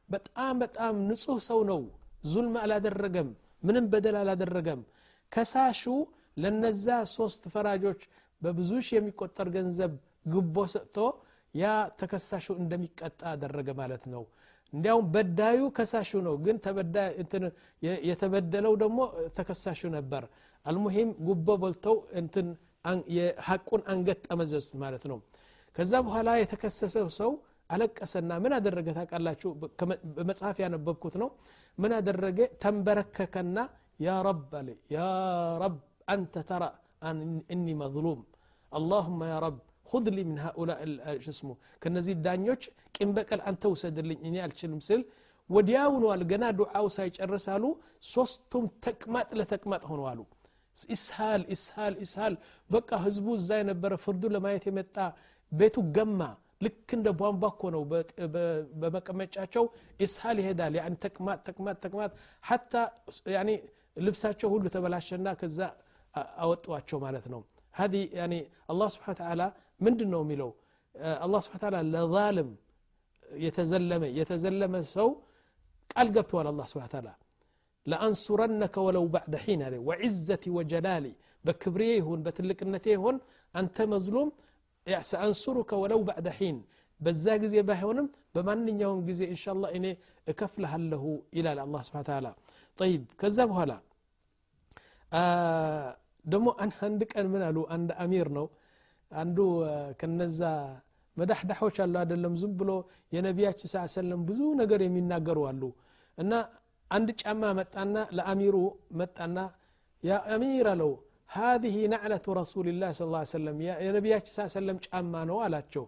በጣም 0.10 0.54
በጣም 0.63 0.93
ንጹህ 1.08 1.39
ሰው 1.48 1.60
ነው። 1.70 1.82
ዙልም 2.30 2.56
አላደረገም 2.62 3.30
ምንም 3.63 3.86
በደል 3.91 4.15
አላደረገም። 4.22 4.82
ከሳሹ 5.32 5.84
ለነዛ 6.38 6.86
ሶስት 7.15 7.43
ፈራጆች 7.54 8.02
በብዙ 8.41 8.72
ሺህ 8.88 8.96
የሚቆጠር 8.98 9.48
ገንዘብ 9.56 9.93
ግቦ 10.34 10.58
ሰጥቶ 10.74 10.98
ያ 11.54 11.65
ተከሳሹ 12.00 12.48
እንደሚቀጣ 12.62 13.22
አደረገ 13.32 13.70
ማለት 13.80 14.04
ነው። 14.13 14.24
እንዲያውም 14.74 15.06
በዳዩ 15.13 15.60
ከሳሹ 15.78 16.12
ነው 16.28 16.36
ግን 16.46 16.56
የተበደለው 18.08 18.74
ደግሞ 18.84 19.00
ተከሳሹ 19.38 19.82
ነበር። 19.98 20.24
አልሙሂም 20.65 21.10
ጉቦ 21.28 21.48
በልተው 21.62 21.98
እንትን 22.22 22.48
የሐቁን 23.17 23.82
አንገት 23.91 24.20
ጠመዘዙት 24.28 24.74
ማለት 24.84 25.04
ነው። 25.12 25.17
ከዛ 25.76 25.93
በኋላ 26.06 26.30
የተከሰሰው 26.38 27.08
ሰው 27.20 27.32
አለቀሰና 27.70 28.32
ምን 28.44 28.54
አደረገ 28.58 28.88
ታውቃላችሁ 28.98 29.50
በመጽሐፍ 30.18 30.58
ያነበብኩት 30.64 31.16
ነው 31.22 31.30
ምን 31.78 31.92
አደረገ 32.00 32.40
ተንበረከከና 32.64 33.58
ያ 34.06 34.16
ረብ 34.28 34.52
አለ 34.60 34.70
ያ 34.96 35.00
ረብ 35.64 35.78
አንተ 36.14 36.44
ተራ 36.50 36.64
እኒ 37.56 37.68
መظሉም 37.84 38.22
አላሁማ 38.72 39.22
ያ 39.34 39.38
ረብ 39.46 39.58
خذ 39.92 40.06
لي 40.18 40.24
من 40.30 40.38
هؤلاء 40.48 40.80
اسمه 41.34 41.56
كنزي 41.82 42.14
الدانيوش 42.18 42.64
كم 42.96 43.10
بقل 43.18 43.40
أنت 43.50 43.64
وسدلني 43.72 44.16
إني 44.28 44.40
ألشلم 44.48 44.82
سل 44.90 45.02
ወዲያውኑ 45.50 46.04
አልገና 46.14 46.46
ዱዓው 46.60 46.86
ሳይጨርሳሉ 46.96 47.64
ሶስቱም 48.14 48.66
ተቅማጥ 48.86 49.30
ለተቅማጥ 49.40 49.84
ሆነዋሉ 49.90 50.20
ኢስሃል 50.96 51.44
ኢስሃል 51.56 51.94
ኢስሃል 52.06 52.34
በቃ 52.70 52.90
ህዝቡ 53.06 53.28
እዛ 53.40 53.50
የነበረ 53.60 53.94
ፍርዱን 54.06 54.34
ለማየት 54.36 54.64
የመጣ 54.70 54.96
ቤቱ 55.52 55.76
ገማ 55.98 56.20
ልክ 56.65 56.88
እንደ 56.97 57.09
ቧንቧ 57.21 57.43
እኮ 57.53 57.62
ነው 57.75 57.83
በመቀመጫቸው 58.83 59.65
ኢስሃል 60.07 60.37
ይሄዳል 60.43 60.75
ያን 60.81 60.95
ተቅማጥ 61.05 61.38
ተቅማጥ 61.49 61.77
ተቅማጥ 61.85 62.12
ሐታ 62.51 62.73
ልብሳቸው 64.07 64.49
ሁሉ 64.55 64.65
ተበላሸና 64.75 65.29
ከዛ 65.43 65.59
አወጧቸው 66.45 67.01
ማለት 67.07 67.27
ነው 67.35 67.43
هذه 67.81 68.03
يعني 68.21 68.38
الله 68.73 68.88
سبحانه 68.95 69.15
وتعالى 69.17 69.47
من 69.85 69.93
دنو 70.01 70.21
ميلو 70.31 70.51
الله 71.25 71.41
سبحانه 71.45 71.61
وتعالى 71.61 71.81
لظالم 71.95 72.49
يتزلم 73.47 74.03
يتزلم 74.21 74.75
سو 74.95 75.09
قال 75.95 76.07
قبت 76.17 76.33
على 76.41 76.51
الله 76.53 76.67
سبحانه 76.71 76.91
وتعالى 76.91 77.15
لأنصرنك 77.91 78.75
ولو 78.87 79.05
بعد 79.17 79.33
حين 79.45 79.61
عليه 79.67 79.81
وعزتي 79.88 80.49
وجلالي 80.57 81.12
بكبريه 81.47 81.99
هون 82.07 82.21
بتلقنتي 82.27 82.95
هون 83.03 83.17
أنت 83.61 83.77
سأنصرك 85.12 85.71
ولو 85.82 86.00
بعد 86.04 86.28
حين. 86.38 86.58
بزاق 87.06 87.38
باهونم 87.38 87.62
بهونم 87.69 88.08
بمن 88.36 88.67
يوم 88.84 88.97
جزي 89.08 89.26
إن 89.34 89.39
شاء 89.43 89.54
الله 89.56 89.69
إني 89.76 89.91
أكفلها 90.32 90.78
له 90.91 91.04
إلى 91.38 91.50
الله 91.65 91.82
سبحانه 91.86 92.06
وتعالى 92.06 92.32
طيب 92.82 93.02
كذب 93.21 93.50
هلا 93.60 93.78
دمو 96.32 96.52
أن 96.63 96.69
عندك 96.82 97.12
أن 97.19 97.26
منالو 97.34 97.62
عند 97.73 97.89
أميرنو 98.06 98.45
عنده 99.19 99.47
كنزا 100.00 100.54
مدح 101.19 101.39
دحوش 101.50 101.78
الله 101.86 102.02
هذا 102.04 102.15
لم 102.26 102.36
يا 103.13 103.21
نبي 103.28 103.43
صلى 103.52 103.65
الله 103.65 103.93
عليه 103.97 104.02
بزو 104.30 104.47
نجر 104.62 104.82
من 104.95 105.04
نجر 105.13 105.38
والو 105.43 105.69
أن 106.21 106.32
عندك 106.95 107.19
أما 107.32 107.50
لأميرو 108.17 108.65
متنا 109.00 109.45
يا 110.10 110.17
أمير 110.36 110.67
لو 110.82 110.91
ሀዚህ 111.30 111.76
ናዕለቱ 111.94 112.26
ረሱልላ 112.38 112.84
ስ 112.94 113.02
ሰለም 113.32 113.58
የነቢያችን 113.63 114.34
ስ 114.38 114.54
ሰለም 114.56 114.78
ጫማ 114.86 115.24
ነው 115.30 115.38
አላቸው። 115.46 115.86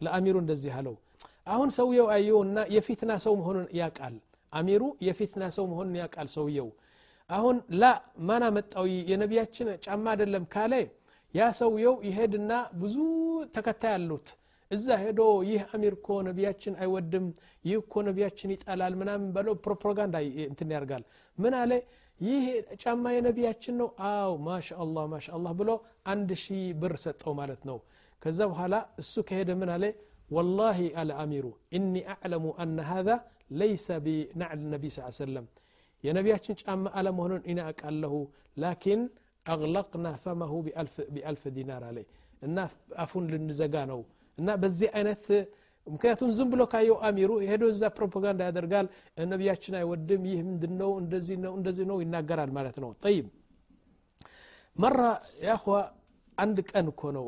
ለአሚሩ 0.00 0.36
እንደዚህ 0.42 0.72
አለው። 0.78 0.96
አሁን 1.52 1.68
ሰውየው 1.76 2.08
አየውና 2.14 2.58
የፊትና 2.74 3.12
ሰው 3.24 3.34
መሆኑን 3.40 3.66
ያቃል 3.80 4.16
አሚሩ 4.52 4.82
የፊትና 5.06 5.44
ሰው 5.56 5.64
መሆኑን 5.70 5.96
ያቃል 6.00 6.28
ሰውየው። 6.34 6.68
አሁን 7.30 7.56
ላ 7.80 7.84
ማን 8.28 8.42
አመጣው? 8.46 8.84
የነቢያችን 9.10 9.68
ጫማ 9.84 10.04
አይደለም 10.12 10.44
ካለ 10.54 10.74
ያ 11.34 11.48
ሰውየው 11.60 11.96
ይሄድና 12.08 12.52
ብዙ 12.80 12.94
ተከታይ 13.54 13.92
አሉት። 13.96 14.28
እዛ 14.70 14.86
ሄዶ 15.02 15.20
ይህ 15.48 15.60
አሚር 15.74 15.94
እኮ 15.98 16.08
ነቢያችን 16.26 16.74
አይወድም 16.82 17.26
ይህ 17.64 17.78
ኮ 17.92 18.02
ነቢያችን 18.08 18.50
ይጠላል 18.54 18.94
ምናምን 19.00 19.28
በለው 19.36 19.54
ፕሮፓጋንዳ 19.64 20.16
እንትን 20.46 20.72
ያርጋል 20.76 21.04
ምን 21.38 21.54
አለ? 21.60 21.72
ይህ 22.20 22.44
ጫማ 22.82 23.04
የነቢያችን 23.14 23.74
ነው 23.80 23.88
አው 24.08 24.32
ማሻአላ 24.46 25.04
ማሻአላ 25.12 25.48
ብሎ 25.60 25.70
አንድ 26.12 26.30
ሺ 26.44 26.46
ብር 26.80 26.94
ሰጠው 27.04 27.32
ማለት 27.40 27.62
ነው 27.68 27.78
ከዛ 28.22 28.38
በኋላ 28.52 28.74
እሱ 29.02 29.14
ከሄደ 29.28 29.50
ምን 29.60 29.70
አለ 29.74 29.84
ወላሂ 30.30 30.78
አለ 31.00 31.10
አሚሩ 31.22 31.46
እኒ 31.78 31.94
አዕለሙ 32.14 32.46
አነ 32.64 32.78
ሃذا 32.90 33.14
ለይሰ 33.60 33.86
ቢናዕል 34.06 34.62
ነቢ 34.72 34.84
ስ 34.94 35.04
ሰለም 35.20 35.46
የነቢያችን 36.04 36.58
ጫማ 36.62 36.84
አለመሆኑን 36.98 37.42
እኔ 37.50 37.58
አውቃለሁ 37.68 38.14
ላኪን 38.56 39.00
አغለቅና 39.46 40.06
ፈመሁ 40.24 40.52
ቢአልፍ 41.14 41.44
ዲናር 41.56 41.82
አለ 41.90 41.98
እና 42.42 42.56
አፉን 43.04 43.24
ልንዘጋ 43.32 43.76
ነው 43.92 44.00
እና 44.38 44.48
በዚህ 44.62 44.88
አይነት 44.98 45.24
ምክንያቱም 45.88 46.30
ዝም 46.36 46.48
ብሎ 46.52 46.62
ካየው 46.72 46.96
አሚሩ 47.06 47.30
ሄዶ 47.50 47.62
እዛ 47.72 47.82
ፕሮፓጋንዳ 47.96 48.40
ያደርጋል። 48.48 48.86
ነቢያችን 49.28 49.74
አይወድም 49.78 50.22
ይህ 50.30 50.40
ምንድን 50.48 50.72
ነው 50.80 50.90
ነው 51.44 51.52
እንደዚህ 51.58 51.86
ነው 51.90 51.98
ይናገራል 52.02 52.50
ማለት 52.58 52.76
ነው። 52.84 52.90
ጠይብ። 53.02 53.26
መራ 54.76 55.00
ያኸዋ 55.44 55.76
አንድ 56.38 56.58
ቀን 56.70 56.86
እኮ 56.92 57.02
ነው። 57.16 57.26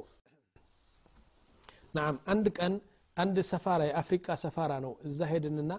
ናም 1.94 2.16
አንድ 2.33 2.46
ቀን 2.59 2.75
አንድ 3.16 3.37
ሰፋራ 3.51 3.81
የአፍሪቃ 3.88 4.27
ሰፋራ 4.44 4.73
ነው። 4.85 4.92
እዛ 5.07 5.18
ሄድንና 5.31 5.73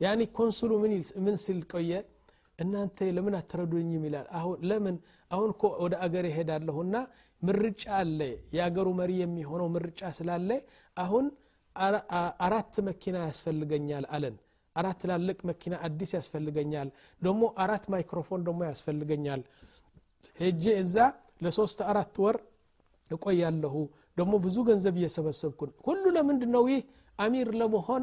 ያኒ 0.00 0.20
ኮንሱሉ 0.36 0.70
ምን 1.24 1.36
ሲል 1.42 1.60
ቆየ? 1.72 1.92
እናንተ 2.58 3.06
ለምን 3.16 3.34
አትረዱኝም 3.38 4.02
ይላል። 4.08 4.26
ለምን? 4.68 4.96
አሁን 5.30 5.48
እኮ 5.54 5.62
ወደ 5.84 5.94
አገር 6.04 6.24
ይሄዳለሁና 6.30 6.94
ምርጫ 7.42 7.84
አለ። 7.98 8.20
የአገሩ 8.56 8.88
መሪ 9.00 9.12
የሚሆነው 9.20 9.68
ምርጫ 9.76 10.00
ስላለ 10.18 10.50
አሁን 10.96 11.24
አራት 12.44 12.74
መኪና 12.88 13.16
ያስፈልገኛል 13.26 14.04
አለን። 14.10 14.34
አራት 14.76 14.98
ትላልቅ 15.02 15.38
መኪና 15.50 15.74
አዲስ 15.86 16.10
ያስፈልገኛል። 16.16 16.88
ደግሞ 17.22 17.42
አራት 17.64 17.84
ማይክሮፎን 17.92 18.42
ደግሞ 18.46 18.60
ያስፈልገኛል። 18.70 19.42
ሄጄ 20.40 20.64
እዛ 20.82 20.96
ለሶስት 21.44 21.78
አራት 21.90 22.14
ወር 22.24 22.36
እቆያለሁ። 23.10 23.74
ደግሞ 24.16 24.34
ብዙ 24.44 24.56
ገንዘብ 24.68 24.94
እየሰበሰብኩን 25.00 25.70
ሁሉ 25.86 26.04
ለምንድን 26.16 26.50
ነው 26.56 26.64
ይህ? 26.72 26.82
አሚር 27.18 27.48
ለመሆን 27.54 28.02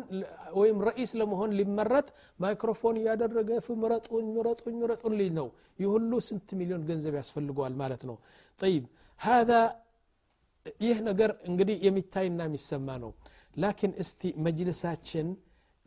ወይም 0.55 0.77
ረኢስ 0.87 1.11
ለመሆን 1.19 1.55
ሊመረጥ 1.57 2.05
ማይክሮፎን 2.39 2.95
እያደረገ 3.01 3.49
ምረጡኝ 3.81 4.27
ምረጡኝ 4.35 4.75
ምረጡን 4.81 5.13
ልኝ 5.19 5.31
ነው። 5.39 5.47
ይህ 5.79 5.87
ሁሉ 5.93 6.11
ስንት 6.27 6.49
ሚሊዮን 6.59 6.83
ገንዘብ 6.89 7.15
ያስፈልገዋል 7.19 7.73
ማለት 7.81 8.03
ነው። 8.09 8.17
ጠይብ 8.59 8.83
ይህ 10.81 10.97
ነገር 11.07 11.31
እንግዲህ 11.49 11.77
የሚታይና 11.85 12.41
የሚሰማ 12.47 12.87
ነው 13.03 13.11
ላኪን 13.56 13.92
እስቲ 14.02 14.32
መጅልሳችን 14.46 15.28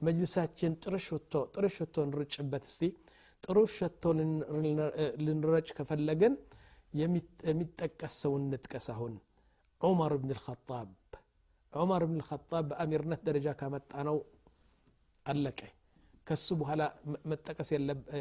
መጅልሳችን 0.01 0.73
ጥሩ 0.83 0.95
ሽቶ 1.05 1.41
ጥሩ 1.53 1.65
ሽቶ 1.75 1.95
እንርጭበት 2.07 2.65
እስቲ 2.71 2.83
ጥሩ 3.43 3.57
ሽቶ 3.75 4.03
ልንረጭ 5.25 5.67
ከፈለግን 5.77 6.33
የሚጠቀስ 7.49 8.13
ሰው 8.23 8.33
እንጥቀስ 8.39 8.87
አሁን 8.93 9.13
ዑመር 9.81 10.13
ብን 10.21 10.31
ልኸጣብ 10.31 10.89
ዑመር 11.73 12.03
ብን 12.09 12.17
ልኸጣብ 12.21 12.65
በአሚርነት 12.69 13.21
ደረጃ 13.27 13.49
ካመጣ 13.59 13.91
ነው 14.07 14.17
አለቀ 15.25 15.59
ከሱ 16.27 16.47
በኋላ 16.61 16.81
መጠቀስ 17.31 17.69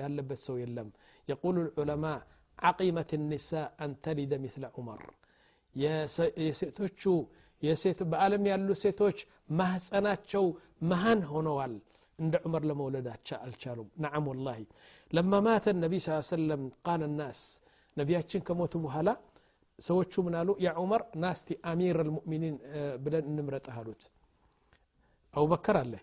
ያለበት 0.02 0.40
ሰው 0.46 0.56
የለም 0.62 0.88
የቁሉ 1.28 1.56
ልዑለማ 1.68 2.04
ዓቂመት 2.58 3.10
ኒሳ 3.30 3.50
አን 3.84 3.92
ተሊደ 4.04 4.34
ምትለ 4.44 4.66
ዑመር 4.78 5.02
የሴቶቹ 7.63 8.07
በዓለም 8.11 8.43
ያሉ 8.51 8.69
ሴቶች 8.83 9.17
ማህፀናቸው 9.59 10.45
መሃን 10.91 11.21
ሆነዋል። 11.31 11.73
እንደ 12.19 12.35
ዑመር 12.45 12.63
ለመውለድ 12.69 13.07
አልቻሉም። 13.39 13.87
ነዓም 14.03 14.25
ወላሂ። 14.31 14.59
ለማ 15.11 15.33
ማተ 15.45 15.65
ነቢ 15.83 15.93
ስ 16.01 16.17
ሰለም 16.29 16.63
ቃል 16.85 17.01
ናስ 17.19 17.39
ነቢያችን 17.97 18.41
ከሞቱ 18.47 18.73
በኋላ 18.85 19.09
ሰዎቹ 19.79 20.13
ምን 20.25 20.35
አሉ? 20.39 20.49
ያ 20.65 20.69
ዑመር 20.79 21.01
ናስቲ 21.23 21.47
አሚር 21.69 21.97
ልሙእሚኒን 22.07 22.55
ብለን 23.03 23.25
እንምረጥህ 23.31 23.75
አሉት። 23.79 24.03
አቡበከር 25.33 25.77
አለ። 25.81 25.93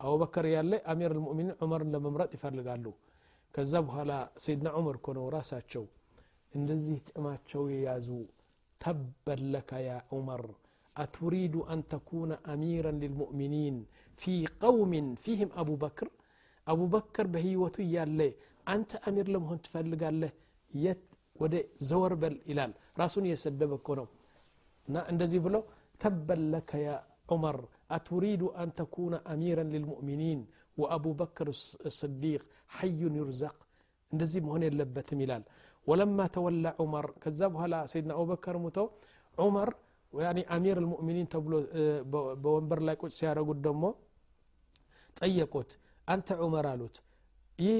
አቡበከር 0.00 0.46
ያለ 0.54 0.72
አሚር 0.92 1.12
ልሙእሚኒን 1.18 1.54
ዑመርን 1.62 1.90
ለመምረጥ 1.94 2.30
ይፈልጋሉ። 2.36 2.86
ከዛ 3.54 3.72
በኋላ 3.86 4.12
ሰይድና 4.44 4.68
ዑመር 4.78 4.96
እኮ 5.00 5.06
ራሳቸው 5.36 5.84
እንደዚህ 6.52 6.98
ጥማቸው 7.08 7.62
የያዙ 7.72 8.08
ተበን 8.80 9.42
ለከ 9.52 9.70
ያ 9.86 9.92
ዑመር 10.12 10.42
أتريد 11.04 11.54
أن 11.72 11.78
تكون 11.94 12.30
أميرا 12.54 12.92
للمؤمنين؟ 13.02 13.74
في 14.22 14.34
قوم 14.64 14.92
فيهم 15.24 15.48
أبو 15.62 15.74
بكر. 15.84 16.08
أبو 16.72 16.84
بكر 16.96 17.26
بهي 17.26 17.42
بهيوة 17.42 17.76
يالله 17.96 18.30
أنت 18.74 18.90
أمير 19.08 19.26
لمهن 19.34 19.58
قال 20.02 20.14
له 20.20 20.32
يت 20.84 21.02
ودي 21.40 21.60
زور 21.88 22.12
بل 22.22 22.34
إلال. 22.50 22.72
رأسون 23.00 23.26
يسدب 23.32 23.72
كونو 23.86 24.06
نا 24.92 25.00
اندزي 25.10 25.38
بلو 25.44 25.62
تبا 26.02 26.36
لك 26.52 26.70
يا 26.86 26.96
عمر 27.30 27.56
أتريد 27.96 28.42
أن 28.62 28.68
تكون 28.80 29.14
أميرا 29.34 29.64
للمؤمنين؟ 29.74 30.40
وأبو 30.80 31.10
بكر 31.20 31.46
الصديق 31.88 32.42
حي 32.76 33.00
يرزق. 33.18 33.56
اندزي 34.12 34.40
مهن 34.46 34.62
اللبة 34.70 35.08
ميلال 35.20 35.42
ولما 35.88 36.26
تولى 36.36 36.70
عمر 36.80 37.06
كذبها 37.22 37.66
لا 37.72 37.80
سيدنا 37.92 38.14
أبو 38.14 38.24
بكر 38.32 38.54
متو 38.64 38.86
عمر 39.42 39.68
አሚር 40.54 40.76
ልሙእሚኒን 40.84 41.26
ተብሎ 41.32 41.54
በወንበር 42.44 42.80
ላይ 42.88 42.96
ቁጭ 43.02 43.12
ሲያደረጉት 43.18 43.58
ደግሞ 43.66 43.84
ጠየቁት 45.20 45.70
አንተ 46.12 46.28
ዑመር 46.44 46.66
አሉት 46.72 46.96
ይህ 47.58 47.78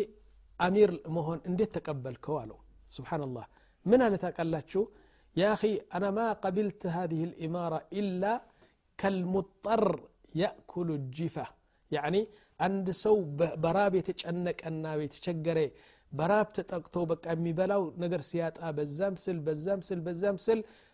አሚር 0.60 0.90
መሆን 1.16 1.38
እንዴት 1.50 1.70
ተቀበልከው 1.76 2.36
አለው 2.42 2.58
ስብናላህ 2.96 3.46
ምን 3.86 4.00
አለ 4.06 4.14
ታቃላችሁ 4.24 4.84
يا 5.36 5.48
أخي 5.56 5.72
أنا 5.96 6.10
ما 6.18 6.28
قبلت 6.44 6.82
هذه 6.96 7.20
الإمارة 7.28 7.78
إلا 8.00 8.32
كالمضطر 9.00 9.84
يأكل 10.42 10.88
الجفة. 11.00 11.46
يعني 11.96 12.20
عند 12.64 12.86
سو 13.04 13.16
براب 13.64 13.92
يتشنك 14.00 14.58
أنا 14.68 14.90
يتشجر 15.04 15.58
براب 16.18 16.48
تتقطو 16.56 17.02
أمي 17.32 17.52
بلاو 17.58 17.82
نقر 18.02 18.20
سيات 18.30 18.56
بزام 18.78 19.14
سل 19.88 20.00
بزام 20.06 20.36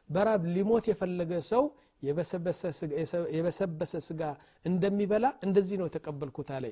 በራብ 0.09 0.43
ሊሞት 0.55 0.85
የፈለገ 0.91 1.33
ሰው 1.51 1.63
የበሰበሰ 3.35 3.93
ስጋ 4.07 4.21
እንደሚበላ 4.65 5.25
እንደዚህ 5.47 5.77
ነው 5.81 5.87
የተቀበልኩት 5.89 6.49
አለ 6.57 6.65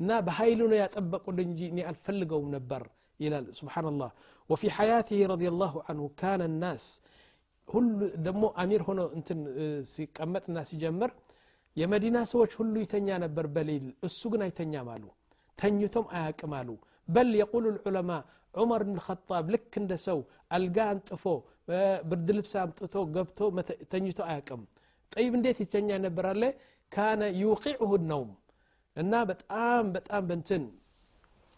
እና 0.00 0.10
በኃይሉ 0.26 0.60
ነው 0.70 0.78
ያጠበቁል 0.82 1.38
እንጂ 1.46 1.60
እኔ 1.72 1.80
አልፈልገውም 1.90 2.48
ነበር 2.56 2.82
ይላል 3.20 3.46
ስብሓንላህ 3.58 4.10
ወፊ 4.50 4.62
ሐያትህ 4.76 5.20
ረዲ 5.32 5.44
ላሁ 5.60 5.74
አንሁ 5.90 6.06
ካነ 6.20 6.42
ናስ 6.62 6.86
ሁሉ 7.68 7.98
ደግሞ 8.26 8.44
አሚር 8.62 8.82
ሆኖ 8.88 9.00
እንትን 9.18 9.40
ሲቀመጥና 9.92 10.58
ሲጀምር 10.70 11.10
የመዲና 11.76 12.18
ሰዎች 12.32 12.52
ሁሉ 12.60 12.74
ይተኛ 12.84 13.08
ነበር 13.24 13.46
በሌል 13.54 13.84
እሱ 14.08 14.30
ግን 14.32 14.42
አይተኛም 14.46 14.88
አሉ 14.94 15.04
ተኝቶም 15.58 16.06
አያቅም 16.18 16.54
አሉ 16.58 16.70
በል 17.08 17.30
የቁሉ 17.40 17.64
ልዑለማ 17.76 18.10
ዑመር 18.53 18.81
ብን 18.83 18.95
ልኸጣብ 18.97 19.45
ልክ 19.53 19.73
እንደ 19.81 19.93
ሰው 20.05 20.19
አልጋ 20.51 20.77
አንጥፎ 20.91 21.23
ብርድ 22.09 22.29
ልብስ 22.37 22.53
አምጥቶ 22.61 22.95
ገብቶ 23.15 23.39
ተኝቶ 23.91 24.19
አያቅም 24.27 24.61
ጠይብ 25.11 25.33
እንዴት 25.37 25.57
ይተኛ 25.63 25.89
ነበራለ 26.05 26.43
ካነ 26.91 27.21
ዩቂዕሁ 27.41 27.91
ነውም። 28.09 28.31
እና 28.95 29.13
በጣም 29.29 29.85
በጣም 29.95 30.23
በንትን 30.29 30.63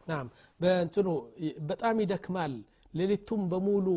ናም 0.08 0.28
በጣም 1.70 1.96
ይደክማል። 2.04 2.54
ሌሊቱም 2.94 3.42
በሙሉ 3.52 3.88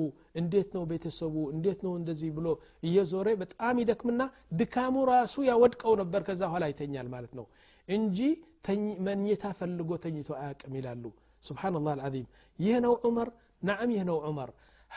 እንዴት 0.41 0.69
ነው 0.77 0.83
ቤተሰቡ? 0.91 1.35
እንዴት 1.55 1.79
ነው 1.87 1.93
እንደዚህ 2.01 2.31
ብሎ 2.37 2.47
እየዞረ 2.83 3.29
በጣም 3.43 3.75
ይደክምና 3.83 4.23
ድካሙ 4.59 4.97
ራሱ 5.13 5.35
ያወድቀው 5.49 5.95
ነበር። 6.03 6.21
ከዛ 6.29 6.43
ኋላ 6.53 6.65
ይተኛል 6.73 7.09
ማለት 7.15 7.33
ነው። 7.39 7.47
እንጂ 7.89 8.19
መኝታ 9.08 9.44
ፈልጎ 9.60 9.92
ተኝቶ 10.06 10.30
አያቅም 10.42 10.74
ይላሉ 10.82 11.06
سبحان 11.50 11.74
الله 11.80 11.94
العظيم 12.00 12.26
يهنو 12.68 12.94
عمر 13.04 13.28
نعم 13.70 13.90
يهنو 13.98 14.18
عمر 14.28 14.50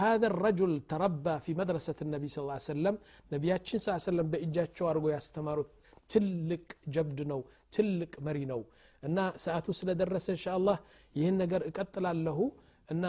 هذا 0.02 0.26
الرجل 0.32 0.72
تربى 0.92 1.34
في 1.44 1.50
مدرسة 1.60 1.98
النبي 2.06 2.28
صلى 2.32 2.42
الله 2.44 2.58
عليه 2.58 2.72
وسلم 2.74 2.94
نبياتشن 3.34 3.78
صلى 3.80 3.88
الله 3.90 4.00
عليه 4.02 4.10
وسلم 4.10 4.26
بإجاتشو 4.32 4.84
أرغو 4.92 5.08
يستمروا 5.16 5.70
تلك 6.12 6.66
جبد 6.94 7.18
نو 7.30 7.40
تلك 7.74 8.12
مري 8.26 8.44
نو 8.52 8.60
እና 9.06 9.18
ሰዓቱ 9.44 9.66
ስለደረሰ 9.80 10.26
እንሻ 10.34 10.46
አላህ 10.56 10.78
ይህን 11.18 11.36
ነገር 11.42 11.60
እቀጥላለሁ 11.68 12.38
እና 12.92 13.04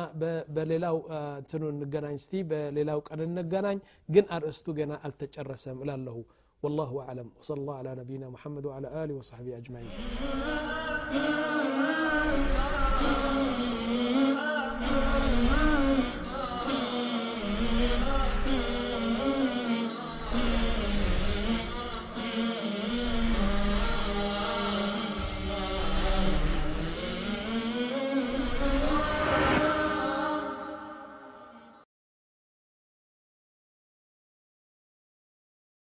በሌላው 0.55 0.97
እንትኑ 1.39 1.63
እንገናኝ 1.73 2.15
እስቲ 2.19 2.33
በሌላው 2.51 2.99
ቀን 3.07 3.21
እንገናኝ 3.25 3.79
ግን 4.15 4.25
አርእስቱ 4.35 4.67
ገና 4.79 4.93
አልተጨረሰም 5.07 5.79
እላለሁ 5.83 6.17
والله 6.66 7.00
أعلم. 7.00 7.30
وصلى 7.40 7.60
الله 7.60 7.74
على 7.74 7.94
نبينا 7.94 8.30
محمد 8.30 8.66
وعلى 8.66 9.04
آله 9.04 9.14
وصحبه 9.14 9.56
أجمعين. 9.56 9.90